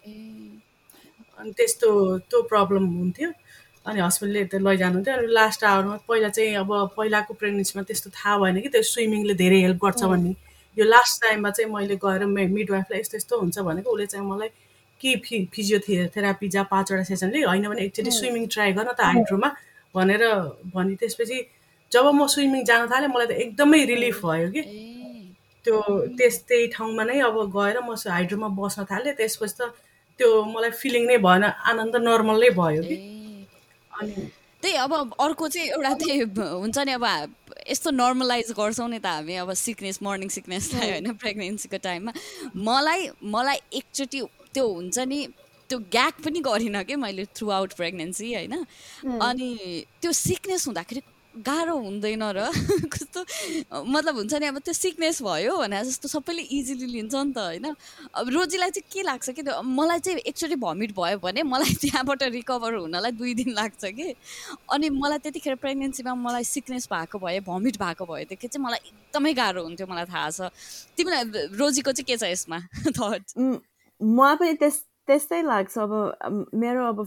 अनि 1.38 1.50
त्यस्तो 1.58 1.88
त्यो 2.30 2.42
प्रब्लम 2.52 2.84
हुन्थ्यो। 2.98 3.30
अनि 3.86 4.00
हस्बेन्डले 4.00 4.44
त्यो 4.50 4.60
लैजानुहुन्थ्यो। 4.66 5.14
अनि 5.14 5.26
लास्ट 5.38 5.64
आवरमा 5.64 5.96
पहिला 6.08 6.28
चाहिँ 6.28 6.54
अब 6.62 6.70
पहिलाको 6.96 7.34
प्रेग्नेन्सीमा 7.40 7.82
त्यस्तो 7.84 8.10
थाहा 8.16 8.38
भएन 8.38 8.60
कि 8.64 8.68
त्यो 8.74 8.82
स्विमिङले 8.90 9.34
धेरै 9.42 9.60
हेल्प 9.60 9.78
गर्छ 9.84 10.02
भन्ने। 10.12 10.32
यो 10.76 10.84
लास्ट 10.84 11.22
टाइममा 11.22 11.50
चाहिँ 11.50 11.70
मैले 11.72 11.96
गएर 12.04 12.24
मिडवाइफलाई 12.26 13.00
यस्तो 13.00 13.16
यस्तो 13.16 13.40
हुन्छ 13.40 13.58
भनेको 13.68 13.90
उसले 13.90 14.06
चाहिँ 14.06 14.26
मलाई 14.26 14.48
कि 15.00 15.16
फि 15.24 15.44
फिजियोथेरापी 15.54 16.48
जहाँ 16.48 16.66
पाँचवटा 16.70 17.02
सेसनले 17.04 17.42
होइन 17.42 17.68
भने 17.68 17.82
एकचोटि 17.84 18.10
स्विमिङ 18.10 18.46
ट्राई 18.54 18.72
गर्न 18.72 18.92
त 18.92 19.00
हाइड्रोमा 19.00 19.48
भनेर 19.94 20.22
भने 20.74 20.94
त्यसपछि 21.00 21.38
जब 21.92 22.06
म 22.14 22.26
स्विमिङ 22.34 22.64
जान 22.64 22.88
थालेँ 22.90 23.08
मलाई 23.08 23.26
त 23.26 23.30
एकदमै 23.44 23.84
रिलिफ 23.86 24.24
भयो 24.26 24.48
कि। 24.50 24.62
त्यो 25.64 25.80
त्यस 26.18 26.36
त्यही 26.48 26.66
ठाउँमा 26.74 27.04
नै 27.04 27.18
अब 27.24 27.36
गएर 27.56 27.76
म 27.80 27.94
हाइड्रोमा 27.94 28.48
बस्न 28.58 28.84
थालेँ 28.90 29.14
त्यसपछि 29.14 29.54
त 29.58 29.70
त्यो 30.20 30.28
मलाई 30.44 30.70
फिलिङ 30.80 31.06
नै 31.06 31.16
भएन 31.26 31.44
आनन्द 31.70 31.96
नर्मलै 32.08 32.50
भयो 32.58 32.82
कि। 32.82 32.96
अनि 34.00 34.14
त्यही 34.62 34.76
अब 34.84 34.92
अर्को 35.20 35.48
चाहिँ 35.48 35.68
एउटा 35.68 35.92
त्यही 36.02 36.20
हुन्छ 36.36 36.78
नि 36.78 36.92
अब 36.92 37.06
यस्तो 37.66 37.90
नर्मलाइज 37.92 38.52
गर्छौँ 38.52 38.88
नि 38.88 38.98
त 38.98 39.06
हामी 39.06 39.34
अब 39.36 39.52
सिकनेस 39.56 39.98
मर्निङ 40.02 40.28
सिकनेसलाई 40.28 40.90
होइन 40.90 41.12
प्रेग्नेन्सीको 41.16 41.78
टाइममा 41.78 42.12
मलाई 42.60 43.08
मलाई 43.28 43.58
एकचोटि 43.72 44.20
त्यो 44.52 44.66
हुन्छ 44.68 44.98
नि 45.08 45.20
त्यो 45.70 45.78
ग्याक 45.90 46.14
पनि 46.24 46.40
गरिनँ 46.40 46.84
कि 46.84 46.96
मैले 46.96 47.24
थ्रु 47.34 47.50
आउट 47.50 47.72
प्रेग्नेन्सी 47.74 48.34
होइन 48.34 48.54
अनि 49.20 49.50
त्यो 50.02 50.12
सिकनेस 50.12 50.66
हुँदाखेरि 50.66 51.00
गाह्रो 51.34 51.76
हुँदैन 51.76 52.22
र। 52.22 52.38
कस्तो 52.94 53.20
मतलब 53.84 54.14
हुन्छ 54.16 54.34
नि 54.34 54.46
अब 54.46 54.58
त्यो 54.62 54.74
सिकनेस 54.74 55.22
भयो 55.22 55.56
भने 55.58 55.82
जस्तो 55.84 56.08
सबैले 56.08 56.42
इजिली 56.42 56.86
लिन्छ 56.86 57.14
नि 57.14 57.32
त 57.34 57.38
होइन? 57.38 57.66
अब 58.14 58.28
रोजीलाई 58.30 58.70
चाहिँ 58.70 58.86
के 58.86 59.02
लाग्छ 59.02 59.30
कि 59.30 59.42
मलाई 59.42 59.98
चाहिँ 59.98 60.18
एकचोटि 60.30 60.56
भमिट 60.56 60.94
भयो 60.94 61.18
भने 61.18 61.42
मलाई 61.42 61.74
त्यहाँबाट 61.82 62.22
रिकभर 62.30 62.74
हुनलाई 62.74 63.12
दुई 63.18 63.34
दिन 63.34 63.50
लाग्छ 63.50 63.84
कि? 63.84 64.14
अनि 64.70 64.90
मलाई 64.90 65.18
त्यतिखेर 65.18 65.54
प्रेग्नेन्सीमा 65.58 66.14
मलाई 66.14 66.44
सिकनेस 66.44 66.88
भएको 66.92 67.18
भए 67.18 67.40
भमिट 67.42 67.78
भएको 67.82 68.04
भएदेखि 68.06 68.48
चाहिँ 68.48 68.64
मलाई 68.66 68.80
एकदमै 68.86 69.34
गाह्रो 69.34 69.62
हुन्थ्यो 69.64 69.86
मलाई 69.90 70.06
थाहा 70.06 70.30
छ। 70.30 70.54
तिमीलाई 70.96 71.50
रोजीको 71.58 71.92
चाहिँ 71.92 72.06
के 72.06 72.16
छ 72.16 72.30
यसमा? 72.30 72.58
थट 72.98 73.34
मलाई 74.00 74.36
पनि 74.36 74.54
त्यस 74.62 74.76
त्यस्तै 75.06 75.42
लाग्छ। 75.42 75.78
अब 75.78 75.92
मेरो 76.54 76.88
अब 76.88 77.06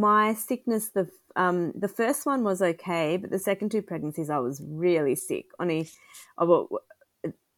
my 0.00 0.34
sickness 0.34 0.90
the 0.90 1.08
um 1.36 1.72
the 1.74 1.88
first 1.88 2.26
one 2.26 2.44
was 2.44 2.60
okay 2.60 3.16
but 3.16 3.30
the 3.30 3.38
second 3.38 3.70
two 3.70 3.82
pregnancies 3.82 4.30
i 4.30 4.38
was 4.38 4.62
really 4.64 5.14
sick 5.14 5.46
only 5.58 5.88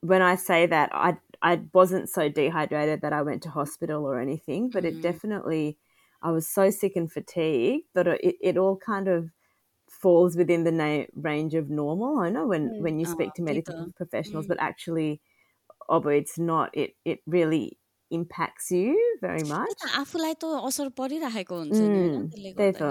when 0.00 0.22
i 0.22 0.36
say 0.36 0.66
that 0.66 0.90
i 0.92 1.16
i 1.42 1.60
wasn't 1.72 2.08
so 2.08 2.28
dehydrated 2.28 3.00
that 3.00 3.12
i 3.12 3.22
went 3.22 3.42
to 3.42 3.50
hospital 3.50 4.04
or 4.04 4.20
anything 4.20 4.70
but 4.70 4.84
mm-hmm. 4.84 4.98
it 4.98 5.02
definitely 5.02 5.76
i 6.22 6.30
was 6.30 6.48
so 6.48 6.70
sick 6.70 6.94
and 6.96 7.10
fatigued 7.10 7.84
that 7.94 8.06
it, 8.06 8.36
it 8.40 8.56
all 8.56 8.76
kind 8.76 9.08
of 9.08 9.30
falls 9.88 10.36
within 10.36 10.64
the 10.64 10.72
na- 10.72 11.06
range 11.14 11.54
of 11.54 11.70
normal 11.70 12.18
i 12.18 12.28
know 12.28 12.46
when 12.46 12.68
mm. 12.68 12.80
when 12.80 13.00
you 13.00 13.06
speak 13.06 13.30
oh, 13.30 13.36
to 13.36 13.42
medical 13.42 13.86
professionals 13.96 14.44
mm. 14.44 14.48
but 14.48 14.60
actually 14.60 15.20
oh, 15.88 15.98
but 15.98 16.14
it's 16.14 16.38
not 16.38 16.70
it 16.76 16.94
it 17.04 17.20
really 17.26 17.78
impacts 18.10 18.70
you 18.70 18.96
very 19.22 19.44
much. 19.54 19.82
आफूलाई 20.00 20.34
त 20.42 20.44
असर 20.68 20.88
परिरहेको 20.98 21.56
हुन्छ 21.58 21.78
त्यही 22.34 22.72
त। 22.80 22.82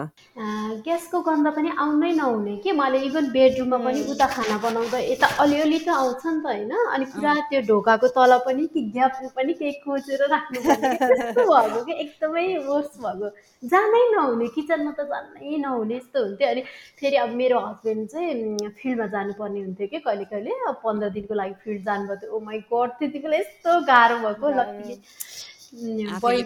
ग्यासको 0.86 1.22
गन्ध 1.28 1.48
पनि 1.58 1.70
आउनै 1.86 2.12
नहुने 2.20 2.56
कि? 2.64 2.72
मैले 2.82 3.00
इभन 3.10 3.26
बेडरुममा 3.34 3.78
पनि 3.86 4.02
उता 4.14 4.28
खाना 4.36 4.58
बनाउँदा 4.66 5.00
यता 5.12 5.28
अलिअलि 5.44 5.80
त 5.86 5.90
आउँछ 5.90 6.24
नि 6.26 6.40
त 6.42 6.46
होइन। 6.46 6.72
अनि 6.94 7.06
पुरा 7.16 7.34
त्यो 7.50 7.62
ढोकाको 7.70 8.08
तल 8.18 8.38
पनि 8.46 8.66
कि 8.74 8.82
ग्याप 8.94 9.14
पनि 9.38 9.54
केही 9.62 9.72
खोजेर 9.86 10.22
राख्नु 10.36 10.60
भएको 10.62 11.84
कि? 11.88 11.94
एकदमै 12.06 12.46
वर्स 12.70 12.94
भएको। 13.06 13.28
जानै 13.74 14.04
नहुने 14.14 14.48
किचनमा 14.56 14.92
त 15.00 15.10
जानै 15.12 15.58
नहुने 15.66 15.96
यस्तो 15.98 16.18
हुन्थ्यो। 16.26 16.48
अनि 16.54 16.62
फेरि 17.02 17.18
अब 17.26 17.30
मेरो 17.42 17.58
हस्बेन्ड 17.68 18.08
चाहिँ 18.14 18.70
फिल्डमा 18.82 19.08
जानुपर्ने 19.18 19.60
हुन्थ्यो 19.66 19.88
कि? 19.92 19.98
कहिले 20.06 20.26
कहिले 20.32 20.52
अब 20.70 20.76
पन्ध्र 20.86 21.10
दिनको 21.18 21.34
लागि 21.42 21.54
फिल्ड 21.66 21.82
जानुभएको 21.90 22.22
थियो। 22.22 22.36
ओ 22.38 22.40
माई 22.46 22.60
गड 22.72 22.90
त्यति 23.02 23.20
बेला 23.26 23.38
यस्तो 23.44 23.80
गाह्रो 23.92 24.18
भएको। 24.28 24.48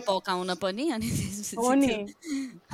पकाउन 0.07 0.53
पनि 0.61 0.89
अनि 0.91 1.07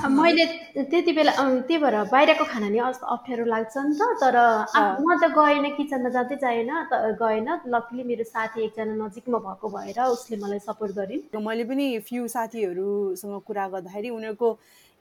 मैले 0.10 0.46
त्यति 0.80 1.12
बेला 1.12 1.32
त्यही 1.38 1.78
भएर 1.78 1.96
बाहिरको 2.08 2.46
खाना 2.46 2.70
नि 2.70 2.80
अप्ठ्यारो 2.80 3.46
लाग्छ 3.46 3.76
नि 3.78 3.94
त 4.00 4.02
तर 4.24 4.38
म 5.04 5.06
त 5.22 5.24
गएन 5.38 5.66
किचनमा 5.78 6.10
जाँदै 6.10 6.36
जाएन 6.40 6.72
गएन। 7.20 7.50
लकली 7.68 8.04
मेरो 8.04 8.24
साथी 8.24 8.64
एकजना 8.64 8.94
नजिकमा 8.96 9.40
भएको 9.44 9.68
भएर 9.70 10.00
उसले 10.08 10.36
मलाई 10.40 10.60
सपोर्ट 10.60 10.92
गरिन्। 10.96 11.22
मैले 11.36 11.64
पनि 11.68 11.86
फ्यु 12.08 12.28
साथीहरूसँग 12.28 13.36
कुरा 13.48 13.66
गर्दाखेरि 13.68 14.10
उनीहरूको 14.10 14.50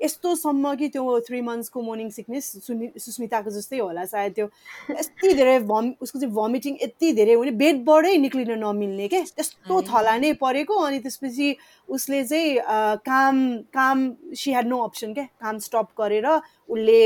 यस्तोसम्म 0.00 0.74
कि 0.76 0.88
त्यो 0.88 1.18
थ्री 1.26 1.40
मन्थ्सको 1.42 1.82
मर्निङ 1.82 2.10
सिकनेस 2.10 2.50
सुनि 2.66 2.88
सुस्मिताको 2.98 3.50
जस्तै 3.50 3.78
होला 3.78 4.04
सायद 4.06 4.32
त्यो 4.34 4.46
यति 4.90 5.32
धेरै 5.34 5.58
भम 5.70 5.92
उसको 6.00 6.18
चाहिँ 6.18 6.34
भमिटिङ 6.34 6.76
यति 6.82 7.12
धेरै 7.12 7.34
हुने 7.34 7.50
बेडबाटै 7.62 8.16
निक्लिन 8.18 8.52
नमिल्ने 8.58 9.08
क्या 9.08 9.22
त्यस्तो 9.32 9.80
थला 9.88 10.16
नै 10.18 10.32
परेको 10.42 10.76
अनि 10.80 10.98
त्यसपछि 11.00 11.48
उसले 11.88 12.22
चाहिँ 12.24 12.98
काम 13.04 13.40
काम 13.72 14.04
सी 14.34 14.50
ह्याड 14.50 14.66
नो 14.66 14.82
अप्सन 14.84 15.14
क्या 15.14 15.24
काम 15.40 15.58
स्टप 15.60 15.88
गरेर 15.98 16.28
उसले 16.28 17.00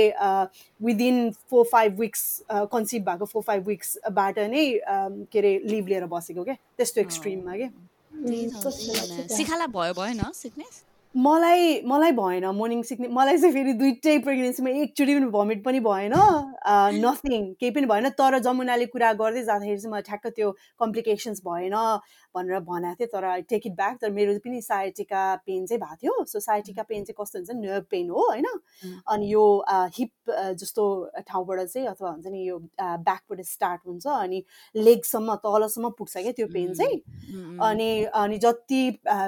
within 0.81 1.31
four 1.50 1.64
five 1.72 2.00
weeks 2.00 2.26
conceive 2.74 3.05
भएको 3.05 3.31
फोर 3.33 3.42
फाइभ 3.44 3.66
विक्सबाट 3.68 4.38
नै 4.50 4.66
के 5.33 5.38
अरे 5.38 5.57
लिभ 5.66 5.88
लिएर 5.88 6.07
बसेको 6.11 6.44
क्या 6.44 6.61
त्यस्तो 6.76 7.00
एक्सट्रिममा 7.00 7.57
क्या 7.57 7.70
सिखाला 9.33 9.66
भयो 9.72 9.92
भएन 9.94 10.31
सिकनेस 10.35 10.85
मलाई 11.14 11.80
मलाई 11.82 12.12
भएन 12.12 12.44
मर्निङ 12.56 12.82
सिकनेस 12.82 13.10
मलाई 13.12 13.38
चाहिँ 13.38 13.54
फेरि 13.54 13.72
दुइटै 13.72 14.12
प्रेग्नेन्सीमा 14.24 14.70
एकचोटि 14.82 15.14
पनि 15.14 15.26
भमिट 15.30 15.64
पनि 15.64 15.80
भएन 15.86 16.12
नथिङ 16.98 17.48
केही 17.54 17.70
पनि 17.70 17.86
भएन 17.86 18.08
तर 18.20 18.38
जमुनाले 18.38 18.86
कुरा 18.86 19.12
गर्दै 19.18 19.42
जाँदाखेरि 19.42 19.80
चाहिँ 19.80 19.92
मलाई 19.92 20.02
ठ्याक्क 20.02 20.26
त्यो 20.36 20.50
कम्प्लिकेसन्स 20.80 21.42
भएन 21.48 21.74
भनेर 22.36 22.60
भनेको 22.60 22.94
थिएँ 23.00 23.08
तर 23.12 23.24
आई 23.24 23.42
टेक 23.50 23.66
इट 23.66 23.72
ब्याक 23.76 23.98
तर 24.00 24.10
मेरो 24.10 24.38
पनि 24.44 24.60
साइटिका 24.62 25.22
पेन 25.46 25.66
चाहिँ 25.66 25.80
भएको 25.80 25.96
थियो। 26.02 26.24
सो 26.24 26.40
साइटिका 26.40 26.82
पेन 26.82 27.04
चाहिँ 27.04 27.16
कस्तो 27.20 27.38
हुन्छ 27.38 27.50
नर्भ 27.56 27.84
पेन 27.90 28.10
हो 28.10 28.26
होइन? 28.28 28.46
अनि 29.08 29.32
यो 29.32 29.44
हिप 29.96 30.30
जस्तो 30.58 30.84
ठाउँबाट 31.28 31.60
चाहिँ 31.60 31.86
अथवा 31.88 32.10
हुन्छ 32.10 32.26
नि 32.26 32.48
यो 32.48 32.58
ब्याकबाट 32.80 33.40
स्टार्ट 33.46 33.80
हुन्छ 33.86 34.06
अनि 34.06 34.42
लेगसम्म 34.74 35.34
तलसम्म 35.44 35.90
पुग्छ 35.98 36.16
क्या 36.16 36.32
त्यो 36.32 36.46
पेन 36.52 36.74
चाहिँ। 36.74 36.98
अनि 37.62 37.90
अनि 38.14 38.38
जति 38.38 38.82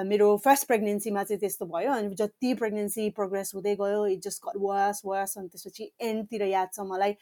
मेरो 0.07 0.35
फर्स्ट 0.45 0.67
प्रेग्नेन्सीमा 0.67 1.23
चाहिँ 1.23 1.39
त्यस्तो 1.39 1.65
भयो 1.65 1.91
अनि 1.93 2.15
जति 2.15 2.53
प्रेग्नेन्सी 2.55 3.09
प्रोग्रेस 3.17 3.51
हुँदै 3.55 3.75
गयो 3.75 4.05
इट 4.07 4.21
जस्ट 4.23 4.49
वास 4.57 5.01
वास 5.05 5.37
अनि 5.37 5.47
त्यसपछि 5.47 5.91
एन्डतिर 6.01 6.43
याद 6.47 6.69
छ 6.73 6.79
मलाई। 6.87 7.15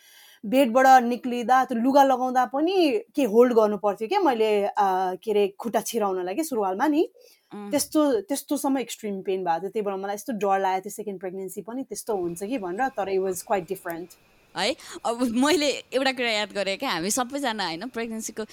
बेडबाट 0.44 1.04
निक्लिँदा 1.04 1.64
त्यो 1.66 1.78
लुगा 1.80 2.04
लगाउँदा 2.04 2.46
पनि 2.54 2.76
के 3.16 3.24
होल्ड 3.30 3.54
गर्नु 3.54 3.78
पर्थ्यो 3.78 4.08
क्या 4.08 4.20
मैले 4.20 4.52
के 5.22 5.32
अरे 5.32 5.48
खुट्टा 5.60 5.82
छिराउनलाई 5.86 6.36
कि 6.36 6.44
सुरुवालमा 6.44 6.88
नि। 6.88 7.04
त्यस्तो 7.52 8.02
त्यस्तोसम्म 8.26 8.78
एक्सट्रिम 8.80 9.22
पेन 9.22 9.44
भएको 9.44 9.60
थियो। 9.62 9.70
त्यही 9.70 9.86
भएर 9.86 9.96
मलाई 10.02 10.16
यस्तो 10.16 10.34
डर 10.40 10.60
लागेको 10.60 10.84
थियो 10.84 10.92
सेकेन्ड 10.92 11.20
प्रेग्नेन्सी 11.20 11.62
पनि 11.62 11.84
त्यस्तो 11.84 12.16
हुन्छ 12.18 12.44
कि 12.44 12.58
भनेर 12.58 12.88
तर 12.98 13.10
इट 13.12 13.20
वाज 13.22 13.42
क्वाइट 13.48 13.68
डिफरेन्ट 13.68 14.10
है? 14.56 14.76
अब 15.06 15.22
मैले 15.36 15.70
एउटा 15.94 16.12
कुरा 16.12 16.32
याद 16.32 16.52
गरेँ 16.54 16.78
क्या 16.78 16.90
हामी 16.90 17.10
सबैजना 17.12 17.66
होइन 17.66 17.88
प्रेग्नेन्सीको 17.92 18.44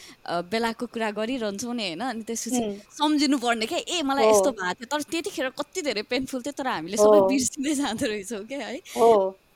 बेलाको 0.50 0.86
कुरा 0.92 1.10
गरिरहन्छौँ 1.14 1.74
नि 1.74 1.86
होइन 1.88 2.00
अनि 2.00 2.22
त्यसपछि 2.22 2.60
सम्झिनु 2.98 3.38
पर्ने 3.38 3.66
क्या 3.66 3.78
ए 3.78 4.02
मलाई 4.02 4.28
यस्तो 4.28 4.50
भएको 4.50 4.74
थियो। 4.74 4.90
तर 4.92 5.02
त्यतिखेर 5.10 5.48
कति 5.58 5.82
धेरै 5.82 6.02
पेनफुल 6.10 6.42
थियो 6.42 6.54
तर 6.58 6.66
हामीले 6.68 6.96
सबै 6.98 7.20
बिर्सिँदै 7.32 7.74
जाँदो 7.80 8.06
रहेछौँ 8.06 8.44
क्या 8.46 8.66
है। 8.66 8.78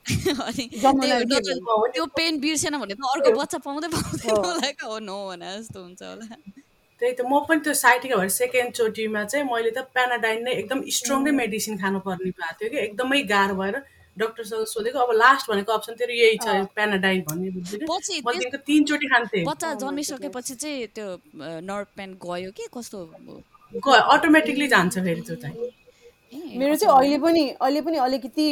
त्यो 1.93 2.05
पेन 2.17 2.39
बिर्सेन 2.39 2.77
भने 2.83 2.93
त 2.93 3.01
अर्को 3.13 3.31
बच्चा 3.39 3.57
पाउँदै 3.65 3.87
पाउँदैन 3.95 4.35
होला 4.35 4.69
हो 4.83 4.99
नो 4.99 5.17
भने 5.29 5.47
जस्तो 5.57 5.79
हुन्छ 5.83 6.01
होला। 6.03 6.25
त्यही 7.01 7.13
त 7.13 7.21
म 7.23 7.39
पनि 7.47 7.59
त्यो 7.63 7.73
साइटिका 7.73 8.15
भएर 8.17 8.29
सेकेन्ड 8.37 8.73
चोटिमा 8.79 9.23
चाहिँ 9.31 9.45
मैले 9.51 9.71
त 9.71 9.79
प्यानाडाइन 9.95 10.43
नै 10.43 10.51
एकदम 10.61 10.79
स्ट्रङ 10.97 11.19
नै 11.23 11.31
मेडिसिन 11.41 11.77
खानु 11.81 11.99
पर्ने 12.07 12.31
भएको 12.31 12.53
थियो 12.59 12.69
कि 12.69 12.77
एकदमै 12.85 13.21
गाह्रो 13.33 13.55
भएर 13.61 13.75
डक्टरसँग 14.17 14.65
सोधेको 14.71 14.99
अब 14.99 15.11
लास्ट 15.17 15.49
भनेको 15.51 15.71
अप्सन 15.73 15.93
तेरो 16.01 16.13
यही 16.13 16.37
छ 16.43 16.47
प्यानाडाइन 16.77 17.21
भन्ने 17.29 17.49
बुझ्दैन 17.55 18.59
तिनचोटि 18.67 19.07
खान्थेँ 19.13 19.43
बच्चा 19.45 19.73
जन्मिसकेपछि 19.83 20.55
चाहिँ 20.55 20.87
त्यो 20.97 21.07
नर्भ 21.69 21.87
पेन 21.97 22.09
गयो 22.25 22.51
कि 22.57 22.67
कस्तो? 22.77 22.99
गयो 23.73 24.01
अटोमेटिकली 24.15 24.67
जान्छ 24.75 24.93
फेरि 24.99 25.21
त्यो 25.29 25.35
चाहिँ। 25.45 25.71
मेरो 26.33 26.75
चाहिँ 26.75 26.95
अहिले 26.97 27.17
पनि 27.23 27.49
अहिले 27.49 27.81
पनि 27.81 27.97
अलिकति 28.05 28.47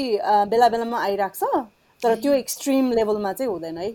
बेला 0.50 0.70
बेलामा 0.70 1.04
आइरहेको 1.04 1.46
छ 1.46 1.66
तर 2.02 2.16
त्यो 2.22 2.34
एक्सट्रिम 2.34 2.92
लेभलमा 2.92 3.34
चाहिँ 3.34 3.52
हुँदैन 3.52 3.78
है। 3.78 3.90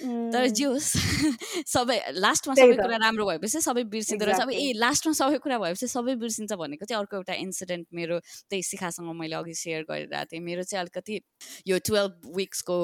तर 0.00 0.46
जे 0.56 0.64
होस् 0.64 0.86
सबै 1.74 1.96
लास्टमा 2.14 2.54
सबै 2.54 2.76
कुरा 2.78 2.96
राम्रो 3.02 3.24
भएपछि 3.26 3.60
सबै 3.60 3.82
बिर्सिँदो 3.92 4.24
रहेछ। 4.24 4.40
अब 4.40 4.50
ए 4.50 4.72
लास्टमा 4.78 5.12
सबै 5.18 5.38
कुरा 5.44 5.58
भएपछि 5.58 5.86
सबै 5.92 6.14
बिर्सिन्छ 6.22 6.52
भनेको 6.56 6.84
चाहिँ 6.86 7.00
अर्को 7.00 7.16
एउटा 7.16 7.34
इन्सिडेन्ट 7.44 7.86
मेरो 7.94 8.18
त्यही 8.48 8.62
शिखासँग 8.70 9.12
मैले 9.20 9.36
अघि 9.36 9.54
सेयर 9.54 9.82
गरिरहेको 9.90 10.30
थिएँ। 10.32 10.40
मेरो 10.40 10.62
चाहिँ 10.62 10.80
अलिकति 10.80 11.20
यो 11.68 11.78
टुवेल्भ 11.86 12.32
विक्सको 12.36 12.76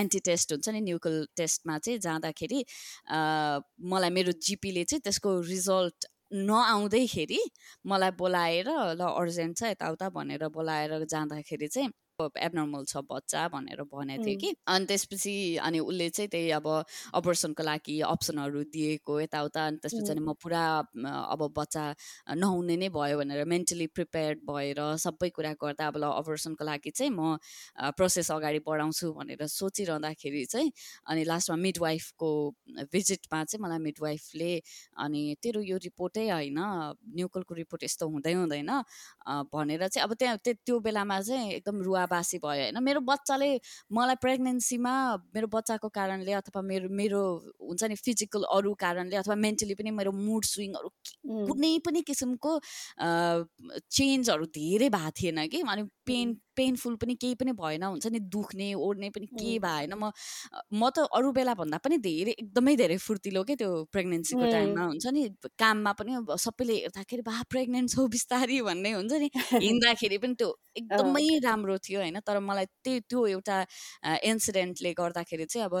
एन्टी 0.00 0.20
टेस्ट 0.30 0.52
हुन्छ 0.52 0.68
नि 0.68 0.80
न्युकल 0.80 1.16
टेस्टमा 1.36 1.78
चाहिँ 1.78 1.98
जाँदाखेरि 2.08 2.64
मलाई 3.92 4.10
मेरो 4.10 4.32
जिपीले 4.48 4.84
चाहिँ 4.84 5.02
त्यसको 5.04 5.40
रिजल्ट 5.52 6.06
नआउँदैखेरि 6.32 7.38
मलाई 7.86 8.10
बोलाएर 8.18 8.68
ल 8.68 9.02
अर्जेन्ट 9.12 9.58
छ 9.58 9.62
यताउता 9.66 10.08
भनेर 10.10 10.48
बोलाएर 10.50 11.04
जाँदाखेरि 11.06 11.68
चाहिँ 11.68 11.90
एबनर्मल 12.20 12.84
छ 12.88 12.96
बच्चा 13.10 13.46
भनेर 13.52 13.82
भनेको 13.92 14.24
थियो 14.24 14.38
कि। 14.40 14.50
अनि 14.66 14.86
त्यसपछि 14.86 15.34
अनि 15.60 15.78
उसले 15.84 16.08
चाहिँ 16.16 16.28
त्यही 16.32 16.50
अब 16.56 16.66
अपरेसनको 17.14 17.62
लागि 17.62 18.00
अप्सनहरू 18.08 18.62
दिएको 18.72 19.20
यताउता। 19.20 19.66
अनि 19.66 19.76
त्यसपछि 19.84 20.10
अनि 20.12 20.20
म 20.24 20.32
पुरा 20.40 20.64
अब 20.96 21.40
बच्चा 21.56 21.84
नहुने 22.40 22.76
नै 22.76 22.88
भयो 22.88 23.18
भनेर 23.20 23.44
मेन्टली 23.44 23.86
प्रिपेयर्ड 23.92 24.38
भएर 24.48 24.80
सबै 24.96 25.28
कुरा 25.36 25.52
गर्दा 25.60 25.86
अब 25.86 25.96
ल 26.00 26.04
अपरेसनको 26.16 26.64
लागि 26.64 26.90
चाहिँ 26.90 27.12
म 27.12 27.36
प्रोसेस 27.96 28.30
अगाडि 28.32 28.60
बढाउँछु 28.64 29.12
भनेर 29.12 29.46
सोचिरहँदाखेरि 29.46 30.44
चाहिँ 30.48 30.72
अनि 31.12 31.24
लास्टमा 31.28 31.56
मिडवाइफको 31.56 32.30
भिजिटमा 32.92 33.44
चाहिँ 33.44 33.60
मलाई 33.60 33.78
मिडवाइफले 33.84 34.52
अनि 35.04 35.22
तेरो 35.42 35.60
यो 35.60 35.76
रिपोर्टै 35.84 36.28
होइन 36.32 36.60
न्युकलको 37.12 37.52
रिपोर्ट 37.54 37.84
यस्तो 37.84 38.08
हुँदै 38.08 38.32
हुँदैन 38.32 38.72
भनेर 39.52 39.86
चाहिँ 39.88 40.04
अब 40.08 40.14
त्यहाँ 40.16 40.36
त्यो 40.46 40.78
बेलामा 40.80 41.20
चाहिँ 41.20 41.52
एकदम 41.52 41.82
रुवा 41.82 42.04
बासी 42.06 42.38
भयो 42.38 42.62
होइन? 42.62 42.78
मेरो 42.82 43.00
बच्चाले 43.00 43.50
मलाई 43.92 44.16
प्रेग्नेन्सीमा 44.22 44.94
मेरो 45.34 45.46
बच्चाको 45.52 45.88
कारणले 45.88 46.32
अथवा 46.32 46.62
मेरो 46.62 46.88
मेरो 46.90 47.20
हुन्छ 47.60 47.84
नि 47.84 47.94
फिजिकल 48.04 48.42
अरू 48.50 48.74
कारणले 48.80 49.16
अथवा 49.16 49.34
मेन्टली 49.46 49.74
पनि 49.74 49.90
मेरो 49.90 50.12
मुड 50.12 50.44
स्विङहरू 50.44 50.88
कुनै 51.50 51.72
पनि 51.86 52.00
किसिमको 52.08 52.52
चेन्जहरू 53.90 54.44
धेरै 54.58 54.88
भएको 54.88 55.10
थिएन 55.20 55.46
कि? 55.48 55.60
अनि 55.68 55.82
पेन 56.06 56.34
पेनफुल 56.56 56.96
पनि 56.96 57.14
केही 57.14 57.34
पनि 57.34 57.52
भएन 57.52 57.82
हुन्छ 57.84 58.06
नि? 58.06 58.20
दुख्ने 58.36 58.72
ओढ्ने 58.74 59.10
पनि 59.10 59.26
केही 59.34 59.58
भएन। 59.58 59.94
म 59.94 60.10
म 60.72 60.90
त 60.90 61.06
अरू 61.12 61.32
बेला 61.32 61.54
भन्दा 61.54 61.78
पनि 61.78 61.98
धेरै 61.98 62.32
एकदमै 62.38 62.76
धेरै 62.76 62.96
फुर्तिलो 62.98 63.42
के 63.44 63.56
त्यो 63.56 63.70
प्रेग्नेन्सीको 63.92 64.46
टाइममा 64.46 64.84
हुन्छ 64.84 65.06
नि? 65.12 65.22
काममा 65.58 65.92
पनि 65.92 66.12
सबैले 66.38 66.74
हेर्दाखेरि 66.76 67.22
बा 67.22 67.42
प्रेग्नेन्ट 67.50 67.90
छौ 67.90 68.06
बिस्तारी 68.08 68.60
भन्ने 68.62 68.92
हुन्छ 68.92 69.12
नि? 69.22 69.28
हिँड्दाखेरि 69.66 70.18
पनि 70.18 70.34
त्यो 70.34 70.48
एकदमै 70.76 71.26
राम्रो 71.44 71.76
थियो 71.78 72.00
होइन? 72.00 72.20
तर 72.20 72.38
मलाई 72.40 72.66
त्यही 72.84 73.00
त्यो 73.10 73.26
एउटा 73.26 73.56
इन्सिडेन्टले 74.24 74.92
गर्दाखेरि 74.94 75.44
चाहिँ 75.46 75.66
अब 75.66 75.74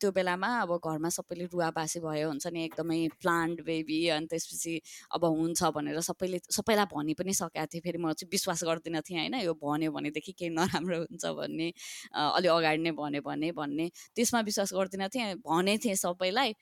त्यो 0.00 0.10
बेलामा 0.12 0.48
अब 0.62 0.70
घरमा 0.78 1.08
सबैले 1.08 1.44
रुवाबासी 1.52 2.00
भयो 2.00 2.28
हुन्छ 2.28 2.46
नि? 2.46 2.64
एकदमै 2.64 3.00
प्लान्ट 3.20 3.60
बेबी 3.62 4.00
अनि 4.16 4.26
त्यसपछि 4.26 4.74
अब 5.14 5.24
हुन्छ 5.32 5.62
भनेर 5.76 6.00
सबैले 6.02 6.38
सबैलाई 6.50 6.86
भनि 6.94 7.14
पनि 7.14 7.32
सकेको 7.34 7.66
थिएँ। 7.66 7.82
फेरि 7.82 7.98
म 7.98 8.12
चाहिँ 8.14 8.30
विश्वास 8.32 8.64
गर्दिनँ 8.64 9.02
थिएँ 9.02 9.18
होइन? 9.20 9.34
यो 9.42 9.54
भन्यो 9.54 10.11
भनेदेखि 10.12 10.32
केही 10.32 10.50
नराम्रो 10.52 10.98
हुन्छ 11.08 11.24
भन्ने 11.24 11.68
अलि 12.12 12.48
अगाडि 12.48 12.82
नै 12.82 12.90
भन्यो 12.92 13.22
भने 13.24 13.50
भन्ने 13.56 13.86
त्यसमा 14.16 14.40
विश्वास 14.44 14.72
गर्दिनँ 14.74 15.08
थिएँ 15.08 15.34
भने 15.40 15.76
थिएँ 15.78 15.96
सबैलाई 15.96 16.52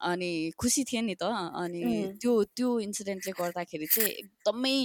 अनि 0.00 0.30
खुसी 0.58 0.84
थिएँ 0.84 1.02
नि 1.02 1.14
त 1.16 1.24
अनि 1.24 1.80
त्यो 2.20 2.32
त्यो 2.56 2.68
इन्सिडेन्टले 2.80 3.32
गर्दाखेरि 3.32 3.86
चाहिँ 3.86 4.10
एकदमै 4.12 4.76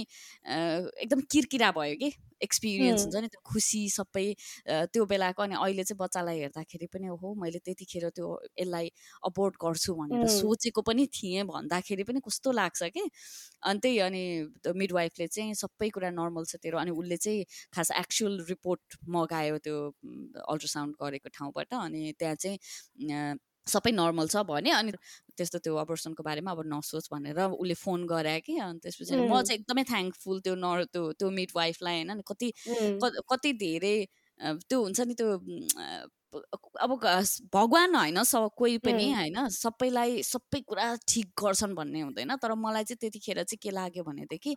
एकदम 1.04 1.20
किरकिरा 1.30 1.70
भयो 1.76 1.96
कि। 2.00 2.10
एक्सपिरियन्स 2.44 3.02
हुन्छ 3.04 3.16
नि 3.16 3.28
त्यो 3.28 3.40
खुसी 3.44 3.82
सबै 3.90 4.26
त्यो 4.88 5.04
बेलाको 5.06 5.42
अनि 5.42 5.54
अहिले 5.56 5.84
चाहिँ 5.84 5.98
बच्चालाई 5.98 6.38
हेर्दाखेरि 6.40 6.86
पनि 6.88 7.06
हो 7.16 7.34
मैले 7.36 7.58
त्यतिखेर 7.64 8.08
त्यो 8.10 8.28
यसलाई 8.58 8.90
अपोर्ट 9.24 9.54
गर्छु 9.64 9.94
भनेर 9.94 10.26
सोचेको 10.34 10.82
पनि 10.82 11.06
थिएँ 11.12 11.44
भन्दाखेरि 11.46 12.04
पनि 12.04 12.20
कस्तो 12.20 12.52
लाग्छ 12.52 12.82
कि? 12.94 13.04
अनि 13.62 13.78
त्यही 13.78 13.98
अनि 14.00 14.22
मिडवाइफले 14.74 15.26
चाहिँ 15.28 15.54
सबै 15.56 15.88
कुरा 15.90 16.10
नर्मल 16.12 16.44
छ 16.44 16.62
तेरो 16.62 16.78
अनि 16.78 16.90
उसले 16.94 17.16
चाहिँ 17.18 17.44
खास 17.74 17.90
एक्चुअल 17.96 18.38
रिपोर्ट 18.48 18.98
मगायो 19.10 19.58
त्यो 19.60 19.78
अल्ट्रासाउन्ड 20.46 20.94
गरेको 21.02 21.28
ठाउँबाट 21.30 21.74
अनि 21.76 22.12
त्यहाँ 22.18 22.34
चाहिँ 22.36 23.38
सबै 23.66 23.92
नर्मल 23.92 24.28
छ 24.28 24.42
भने 24.44 24.70
अनि 24.70 24.92
त्यस्तो 25.36 25.58
त्यो 25.58 25.76
अपर्सनको 25.76 26.22
बारेमा 26.22 26.50
अब 26.50 26.60
नसोच 26.66 27.08
भनेर 27.12 27.40
उसले 27.52 27.74
फोन 27.74 28.06
गरायो 28.06 28.40
कि 28.40 28.58
अनि 28.58 28.78
त्यसपछि 28.78 29.16
म 29.16 29.42
चाहिँ 29.42 29.58
एकदमै 29.58 29.84
थ्याङ्कफुल 29.84 30.40
त्यो 30.40 30.54
न 30.56 30.84
त्यो 30.92 31.12
त्यो 31.12 31.30
मिड 31.30 31.50
वाइफलाई 31.54 31.94
होइन 31.96 32.20
कति 32.22 32.52
कति 33.28 33.52
धेरै 33.58 33.96
त्यो 34.40 34.82
हुन्छ 34.82 35.00
नि 35.00 35.14
त्यो 35.14 35.28
अब 36.80 36.92
भगवान् 37.54 37.94
होइन 37.96 38.22
स 38.22 38.34
कोही 38.56 38.78
पनि 38.78 39.06
होइन 39.12 39.48
सबैलाई 39.48 40.22
सबै 40.22 40.60
कुरा 40.60 40.86
ठिक 41.08 41.28
गर्छन् 41.38 41.74
भन्ने 41.74 42.00
हुँदैन। 42.00 42.36
तर 42.36 42.54
मलाई 42.54 42.84
चाहिँ 42.84 42.98
त्यतिखेर 43.00 43.42
चाहिँ 43.44 43.58
के 43.62 43.70
लाग्यो 43.70 44.04
भनेदेखि 44.04 44.54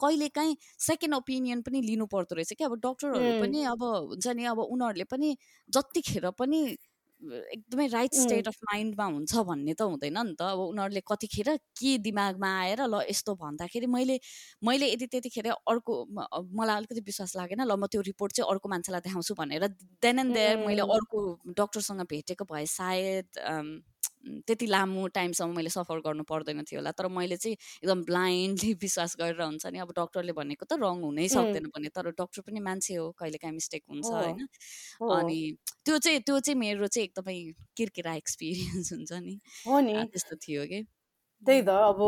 कहिलेकाहीँ 0.00 0.56
सेकेन्ड 0.80 1.14
ओपिनियन 1.14 1.62
पनि 1.62 1.80
लिनु 1.82 2.06
पर्दो 2.06 2.34
रहेछ 2.34 2.52
कि 2.52 2.64
अब 2.64 2.74
डक्टरहरू 2.80 3.32
पनि 3.42 3.62
अब 3.64 3.82
हुन्छ 3.84 4.26
नि 4.32 4.44
अब 4.46 4.58
उनीहरूले 4.66 5.04
पनि 5.04 5.36
जतिखेर 5.68 6.30
पनि 6.32 6.60
एकदमै 7.20 7.86
राइट 7.88 8.14
स्टेट 8.14 8.48
अफ 8.48 8.56
माइन्डमा 8.64 9.04
हुन्छ 9.04 9.42
भन्ने 9.48 9.74
त 9.74 9.82
हुँदैन 9.82 10.18
नि 10.18 10.34
त। 10.38 10.42
अब 10.42 10.60
उनीहरूले 10.64 11.02
कतिखेर 11.02 11.48
के 11.80 11.96
दिमागमा 11.98 12.50
आएर 12.60 12.80
ल 12.86 13.02
यस्तो 13.10 13.34
भन्दाखेरि 13.34 13.86
मैले 13.86 14.18
मैले 14.62 14.86
यदि 14.92 15.06
त्यतिखेर 15.06 15.50
अर्को 15.50 15.94
मलाई 16.14 16.76
अलिकति 16.76 17.00
विश्वास 17.10 17.36
लागेन 17.36 17.62
ल 17.66 17.74
म 17.74 17.86
त्यो 17.90 18.00
रिपोर्ट 18.06 18.32
चाहिँ 18.38 18.50
अर्को 18.50 18.68
मान्छेलाई 18.68 19.00
देखाउँछु 19.08 19.34
भनेर 19.34 19.66
देन 20.02 20.18
एन्ड 20.18 20.34
देयर 20.34 20.56
मैले 20.66 20.82
अर्को 20.86 21.18
डक्टरसँग 21.58 22.02
भेटेको 22.06 22.44
भए 22.54 22.66
सायद 22.70 23.26
त्यति 24.46 24.66
लामो 24.66 25.06
टाइमसम्म 25.08 25.56
मैले 25.56 25.70
सफर 25.70 26.00
गर्नु 26.00 26.22
पर्दैन 26.24 26.62
थियो 26.64 26.80
होला। 26.80 26.90
तर 26.90 27.08
मैले 27.08 27.36
चाहिँ 27.36 27.56
एकदम 27.84 28.04
ब्लाइन्डली 28.04 28.72
विश्वास 28.82 29.16
गरेर 29.20 29.42
हुन्छ 29.42 29.66
नि 29.66 29.78
अब 29.78 29.92
डक्टरले 29.98 30.32
भनेको 30.32 30.66
त 30.66 30.78
रङ 30.80 31.02
हुनै 31.02 31.28
सक्दैन 31.28 31.66
भने 31.76 31.88
तर 31.88 32.10
डक्टर 32.12 32.42
पनि 32.42 32.60
मान्छे 32.60 32.94
हो 32.94 33.10
कहिले 33.18 33.38
काहीँ 33.38 33.54
मिस्टेक 33.54 33.82
हुन्छ 33.90 34.06
होइन। 34.12 34.46
अनि 35.10 35.38
त्यो 35.84 35.98
चाहिँ 35.98 36.20
त्यो 36.20 36.40
चाहिँ 36.40 36.58
मेरो 36.60 36.86
चाहिँ 36.86 37.04
एकदमै 37.08 37.36
किरकिरा 37.76 38.14
एक्सपिरियन्स 38.14 38.92
हुन्छ 38.92 39.12
नि। 39.12 39.40
त्यस्तो 40.12 40.36
थियो 40.36 40.66
कि? 40.66 40.84
त्यही 41.46 41.60
त 41.62 41.70
अब 41.70 42.00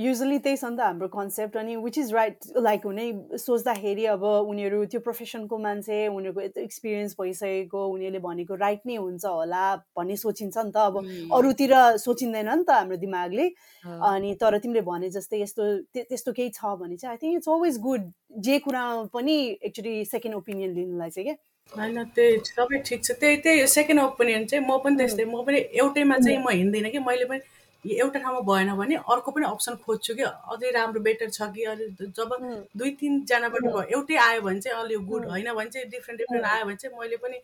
युजली 0.00 0.38
त्यही 0.44 0.56
छ 0.56 0.64
नि 0.64 0.76
त 0.76 0.80
हाम्रो 0.80 1.08
कन्सेप्ट 1.08 1.56
अनि 1.56 1.74
विच 1.76 1.98
इज 1.98 2.12
राइट 2.14 2.46
लाइक 2.66 2.86
हुने 2.86 3.04
सोच्दाखेरि 3.38 4.04
अब 4.12 4.24
उनीहरू 4.24 4.84
त्यो 4.92 5.00
प्रोफेसनको 5.00 5.58
मान्छे 5.58 5.98
उनीहरूको 6.08 6.40
यस्तो 6.40 6.60
एक्सपिरियन्स 6.60 7.14
भइसकेको 7.20 7.84
उनीहरूले 7.86 8.22
भनेको 8.24 8.54
राइट 8.64 8.80
नै 8.86 8.96
हुन्छ 8.96 9.24
होला 9.24 9.64
भन्ने 9.98 10.16
सोचिन्छ 10.16 10.56
नि 10.58 10.72
त। 10.72 10.76
अब 10.88 10.96
अरूतिर 11.36 11.74
सोचिँदैन 12.00 12.48
नि 12.48 12.64
त 12.64 12.70
हाम्रो 12.72 12.96
दिमागले। 13.04 13.46
अनि 13.84 14.34
तर 14.40 14.58
तिमीले 14.58 14.82
भने 14.88 15.10
जस्तै 15.20 15.42
यस्तो 15.42 15.70
त्यस्तो 15.92 16.32
केही 16.32 16.50
छ 16.56 16.74
भने 16.80 16.96
चाहिँ 16.96 17.12
I 17.12 17.22
think 17.22 17.36
it's 17.36 17.48
always 17.52 17.80
good 17.86 18.10
जे 18.42 18.58
कुरा 18.66 18.84
पनि 19.12 19.38
एक्चुली 19.68 19.96
सेकेन्ड 20.08 20.36
ओपिनियन 20.36 20.74
लिनुलाई 20.74 21.10
चाहिँ 21.10 21.26
क्या। 21.28 21.36
होइन 21.72 22.04
त्यही 22.16 22.38
सबै 22.48 22.78
ठिक 22.88 23.04
छ। 23.04 23.20
त्यही 23.20 23.36
त्यही 23.44 23.66
सेकेन्ड 23.70 24.00
ओपिनियन 24.02 24.46
चाहिँ 24.46 24.64
म 24.64 24.78
पनि 24.84 24.96
त्यस्तै 24.96 25.24
म 25.24 25.44
पनि 25.44 25.58
एउटैमा 25.76 26.18
चाहिँ 26.18 26.38
म 26.38 26.48
हिँड्दिनँ 26.50 26.90
कि 26.90 26.98
मैले 27.08 27.24
पनि 27.30 27.51
एउटा 27.84 28.18
ठाउँमा 28.18 28.40
भएन 28.46 28.74
भने 28.78 28.94
अर्को 28.96 29.30
पनि 29.30 29.46
अप्सन 29.46 29.74
खोज्छु 29.86 30.14
कि 30.14 30.22
अझै 30.22 30.70
राम्रो 30.78 31.00
बेटर 31.02 31.30
छ 31.30 31.50
कि 31.54 31.64
अलि 31.72 31.86
जब 32.18 32.30
दुई 32.76 32.90
तिनजनाबाट 33.00 33.62
भयो 33.62 33.82
एउटै 33.82 34.16
आयो 34.26 34.40
भने 34.42 34.60
चाहिँ 34.60 34.78
अलि 34.82 34.96
गुड 35.10 35.26
होइन 35.30 35.52
भने 35.52 35.70
चाहिँ 35.70 35.88
डिफ्रेन्ट 35.90 36.20
डिफ्रेन्ट 36.20 36.46
आयो 36.46 36.64
भने 36.64 36.76
चाहिँ 36.76 36.98
मैले 36.98 37.16
पनि 37.24 37.38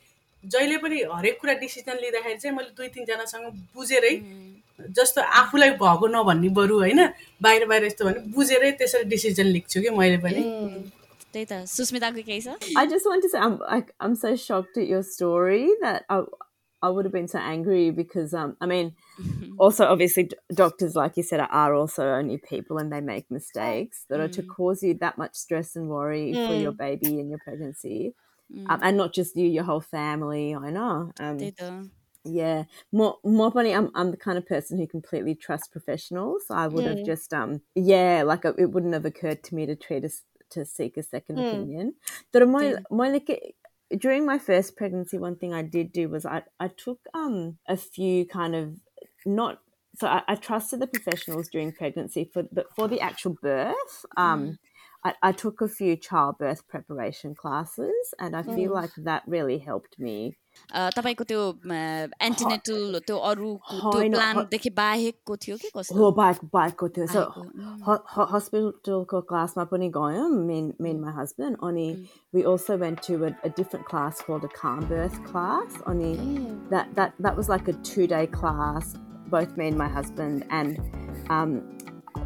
जहिले 0.44 0.76
पनि 0.78 1.02
हरेक 1.14 1.40
कुरा 1.40 1.54
डिसिजन 1.64 1.96
लिँदाखेरि 2.02 2.38
चाहिँ 2.38 2.56
मैले 2.56 2.70
दुई 2.76 2.88
तिनजनासँग 2.94 3.46
बुझेरै 3.74 4.14
जस्तो 4.78 5.20
आफूलाई 5.42 5.70
भएको 5.82 6.06
नभन्ने 6.06 6.48
बरु 6.54 6.78
होइन 6.78 7.00
बाहिर 7.42 7.66
बाहिर 7.66 7.84
यस्तो 7.84 8.04
भने 8.04 8.20
बुझेरै 8.34 8.70
त्यसरी 8.78 9.04
डिसिजन 9.10 9.46
लिन्छु 9.58 9.82
कि 9.82 9.90
मैले 9.90 10.18
पनि। 10.22 10.42
त्यही 11.32 11.44
त। 11.44 11.66
सुस्मिताको 11.66 12.22
केही 12.22 12.40
छ? 12.40 12.54
I 12.78 12.86
just 12.86 13.04
want 13.10 13.26
to 13.26 13.28
say 13.28 13.38
I'm 13.38 13.58
I, 13.66 13.82
I'm 14.00 14.14
so 14.14 14.36
shocked 14.36 14.78
at 14.78 14.86
your 14.86 15.02
story 15.02 15.66
that 15.82 16.06
I 16.08 16.22
I 16.80 16.88
would 16.94 17.04
have 17.06 17.12
been 17.12 17.26
so 17.26 17.40
angry 17.42 17.90
also 19.58 19.86
obviously 19.86 20.30
doctors 20.54 20.94
like 20.94 21.16
you 21.16 21.22
said 21.22 21.40
are 21.40 21.74
also 21.74 22.06
only 22.08 22.38
people 22.38 22.78
and 22.78 22.92
they 22.92 23.00
make 23.00 23.30
mistakes 23.30 24.04
that 24.08 24.18
mm. 24.18 24.24
are 24.24 24.28
to 24.28 24.42
mm. 24.42 24.48
cause 24.48 24.82
you 24.82 24.94
that 24.94 25.18
much 25.18 25.34
stress 25.34 25.76
and 25.76 25.88
worry 25.88 26.32
mm. 26.34 26.46
for 26.46 26.54
your 26.54 26.72
mm. 26.72 26.78
baby 26.78 27.20
and 27.20 27.30
your 27.30 27.38
pregnancy 27.44 28.14
um, 28.54 28.60
mm. 28.60 28.70
um, 28.70 28.80
and 28.82 28.96
not 28.96 29.12
just 29.12 29.36
you 29.36 29.46
your 29.46 29.64
whole 29.64 29.80
family 29.80 30.54
i 30.54 30.70
know 30.70 31.12
um, 31.20 31.90
yeah. 32.24 32.64
More 32.92 33.16
more 33.24 33.50
funny 33.50 33.74
I'm, 33.74 33.90
I'm 33.94 34.10
the 34.10 34.16
kind 34.16 34.38
of 34.38 34.46
person 34.46 34.78
who 34.78 34.86
completely 34.86 35.34
trusts 35.34 35.68
professionals. 35.68 36.44
I 36.50 36.66
would 36.66 36.84
have 36.84 37.04
just 37.04 37.32
um 37.32 37.60
yeah 37.74 38.22
like 38.24 38.44
a, 38.44 38.54
it 38.58 38.70
wouldn't 38.70 38.94
have 38.94 39.04
occurred 39.04 39.42
to 39.44 39.54
me 39.54 39.66
to 39.66 39.76
treat 39.76 40.04
a, 40.04 40.10
to 40.50 40.64
seek 40.64 40.96
a 40.96 41.02
second 41.02 41.36
mm. 41.36 41.48
opinion. 41.48 41.94
But 42.32 42.48
my 42.48 42.76
my 42.90 43.08
like 43.08 43.30
eh, 43.30 43.96
during 43.96 44.26
my 44.26 44.38
first 44.38 44.76
pregnancy, 44.76 45.18
one 45.18 45.36
thing 45.36 45.54
I 45.54 45.62
did 45.62 45.92
do 45.92 46.08
was 46.08 46.26
I, 46.26 46.42
I 46.60 46.68
took 46.68 47.00
um 47.14 47.58
a 47.66 47.76
few 47.76 48.26
kind 48.26 48.54
of 48.54 48.76
not 49.27 49.59
so 49.95 50.07
I, 50.07 50.21
I 50.27 50.35
trusted 50.35 50.79
the 50.79 50.87
professionals 50.87 51.49
during 51.49 51.71
pregnancy 51.71 52.29
for 52.33 52.43
but 52.51 52.67
for 52.75 52.87
the 52.87 52.99
actual 52.99 53.37
birth 53.41 54.05
um 54.17 54.43
mm. 54.43 54.57
I, 55.05 55.13
I, 55.21 55.31
took 55.33 55.59
a 55.59 55.67
few 55.67 55.97
childbirth 55.97 56.65
preparation 56.69 57.35
classes 57.35 58.13
and 58.19 58.37
I 58.37 58.43
feel 58.43 58.71
mm. 58.71 58.75
like 58.75 58.91
that 58.97 59.23
really 59.27 59.57
helped 59.59 59.99
me 59.99 60.37
तपाईँको 60.71 61.23
त्यो 61.29 61.41
antenatal 62.25 62.99
त्यो 63.07 63.17
अरू 63.29 63.53
त्यो 63.69 64.09
प्लानदेखि 64.13 64.69
बाहेकको 64.79 65.35
थियो 65.45 65.55
कि 65.61 65.69
कस्तो 65.75 65.95
हो 65.97 66.11
बाहेक 66.19 66.45
बाहेकको 66.53 66.89
थियो 66.97 67.07
सो 67.13 67.23
हस्पिटलको 68.33 69.21
क्लासमा 69.31 69.63
पनि 69.73 69.89
गयौँ 69.97 70.29
मेन 70.29 70.73
मेन 70.87 70.99
माई 71.05 71.13
हस्बेन्ड 71.21 71.57
अनि 71.69 71.87
we 72.37 72.45
also 72.51 72.77
went 72.83 73.01
to 73.07 73.17
a, 73.25 73.31
a 73.43 73.49
different 73.57 73.85
class 73.89 74.21
called 74.27 74.45
a 74.49 74.51
calm 74.59 74.85
birth 74.93 75.17
class 75.31 75.81
only 75.93 76.13
that 76.75 76.93
that 77.01 77.17
that 77.27 77.41
was 77.41 77.49
like 77.55 77.73
a 77.73 77.75
two 77.89 78.07
day 78.13 78.25
class 78.37 78.95
both 79.30 79.56
me 79.56 79.68
and 79.68 79.76
my 79.76 79.88
husband 79.88 80.44
and 80.50 80.80
um, 81.30 81.60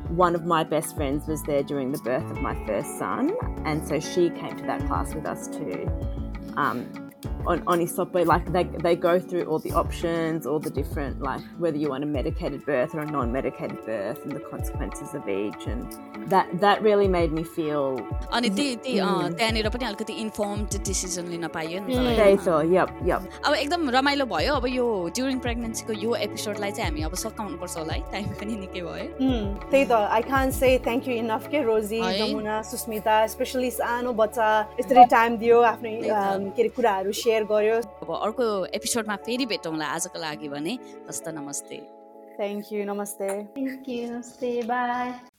one 0.09 0.35
of 0.35 0.45
my 0.45 0.65
best 0.65 0.95
friends 0.97 1.27
was 1.27 1.43
there 1.45 1.63
during 1.63 1.93
the 1.93 1.99
birth 1.99 2.29
of 2.31 2.41
my 2.41 2.55
first 2.67 2.99
son 2.99 3.33
and 3.65 3.87
so 3.87 4.01
she 4.01 4.31
came 4.31 4.57
to 4.57 4.65
that 4.65 4.81
class 4.87 5.15
with 5.15 5.27
us 5.27 5.49
too. 5.49 5.89
Um, 6.57 7.11
on, 7.46 7.64
on 7.66 7.80
Isopo, 7.80 8.26
like 8.26 8.52
they, 8.52 8.64
they 8.64 8.96
go 8.96 9.20
through 9.20 9.44
all 9.46 9.60
the 9.60 9.72
options, 9.72 10.46
all 10.46 10.60
the 10.60 10.70
different, 10.70 11.22
like 11.22 11.42
whether 11.58 11.78
you 11.78 11.90
want 11.90 12.04
a 12.04 12.08
medicated 12.08 12.66
birth 12.66 12.94
or 12.94 13.02
a 13.02 13.06
non-medicated 13.06 13.86
birth 13.86 14.24
and 14.24 14.32
the 14.34 14.40
consequences 14.40 15.14
of 15.14 15.28
each. 15.28 15.66
And 15.68 15.88
that 16.28 16.48
that 16.60 16.82
really 16.82 17.08
made 17.08 17.32
me 17.32 17.44
feel... 17.44 18.00
अनि 18.32 18.50
त्यही 18.50 18.76
त्यही 18.84 19.00
त्यहाँनिर 19.38 19.70
पनि 19.70 19.86
अलिकति 19.86 20.14
informed 20.24 20.78
decision 20.88 21.28
लिन 21.32 21.48
पाइयो 21.56 21.80
नि 21.88 21.96
त्यही 21.96 22.38
त 22.46 22.50
यप 22.74 22.90
यप 23.08 23.22
अब 23.46 23.54
एकदम 23.56 23.90
रमाइलो 23.98 24.26
भयो 24.34 24.54
अब 24.56 24.66
यो 24.68 24.86
ड्युरिङ 25.16 25.40
प्रेग्नेन्सीको 25.46 25.94
यो 26.04 26.16
एपिसोडलाई 26.28 26.72
चाहिँ 26.72 26.90
हामी 26.90 27.02
अब 27.10 27.16
सकाउनु 27.24 27.58
पर्छ 27.58 27.78
होला 27.78 27.94
है 27.94 28.02
टाइम 28.12 28.28
पनि 28.42 28.56
निकै 28.64 28.82
भयो 28.82 29.32
त्यही 29.72 29.86
त 29.86 29.92
आई 30.18 30.22
कान 30.28 30.52
से 30.60 30.78
थ्याङ्क 30.86 31.08
यू 31.08 31.16
इनफ 31.24 31.48
के 31.52 31.64
रोजी 31.70 32.02
जमुना 32.20 32.62
सुस्मिता 32.72 33.16
स्पेसली 33.36 33.72
सानो 33.80 34.14
बच्चा 34.22 34.50
यसरी 34.80 35.06
टाइम 35.16 35.38
दियो 35.44 35.62
आफ्नो 35.74 35.96
के 36.02 36.62
अरे 36.62 36.70
कुराहरू 36.76 37.12
सेयर 37.24 37.31
सेयर 37.33 37.45
गर्यो। 37.49 37.77
अब 38.05 38.11
अर्को 38.13 38.45
एपिसोडमा 38.77 39.17
फेरि 39.25 39.45
भेटौँला 39.49 39.87
आजको 39.97 40.19
लागि 40.21 40.49
भने। 40.53 40.73
हस्त 41.09 41.29
नमस्ते। 41.33 41.77
थ्याङ्क 42.37 42.73
यू 42.73 42.85
नमस्ते। 42.85 43.29
थ्याङ्क 43.57 43.89
यू 43.89 44.01
नमस्ते 44.13 44.51
बाई 44.69 45.32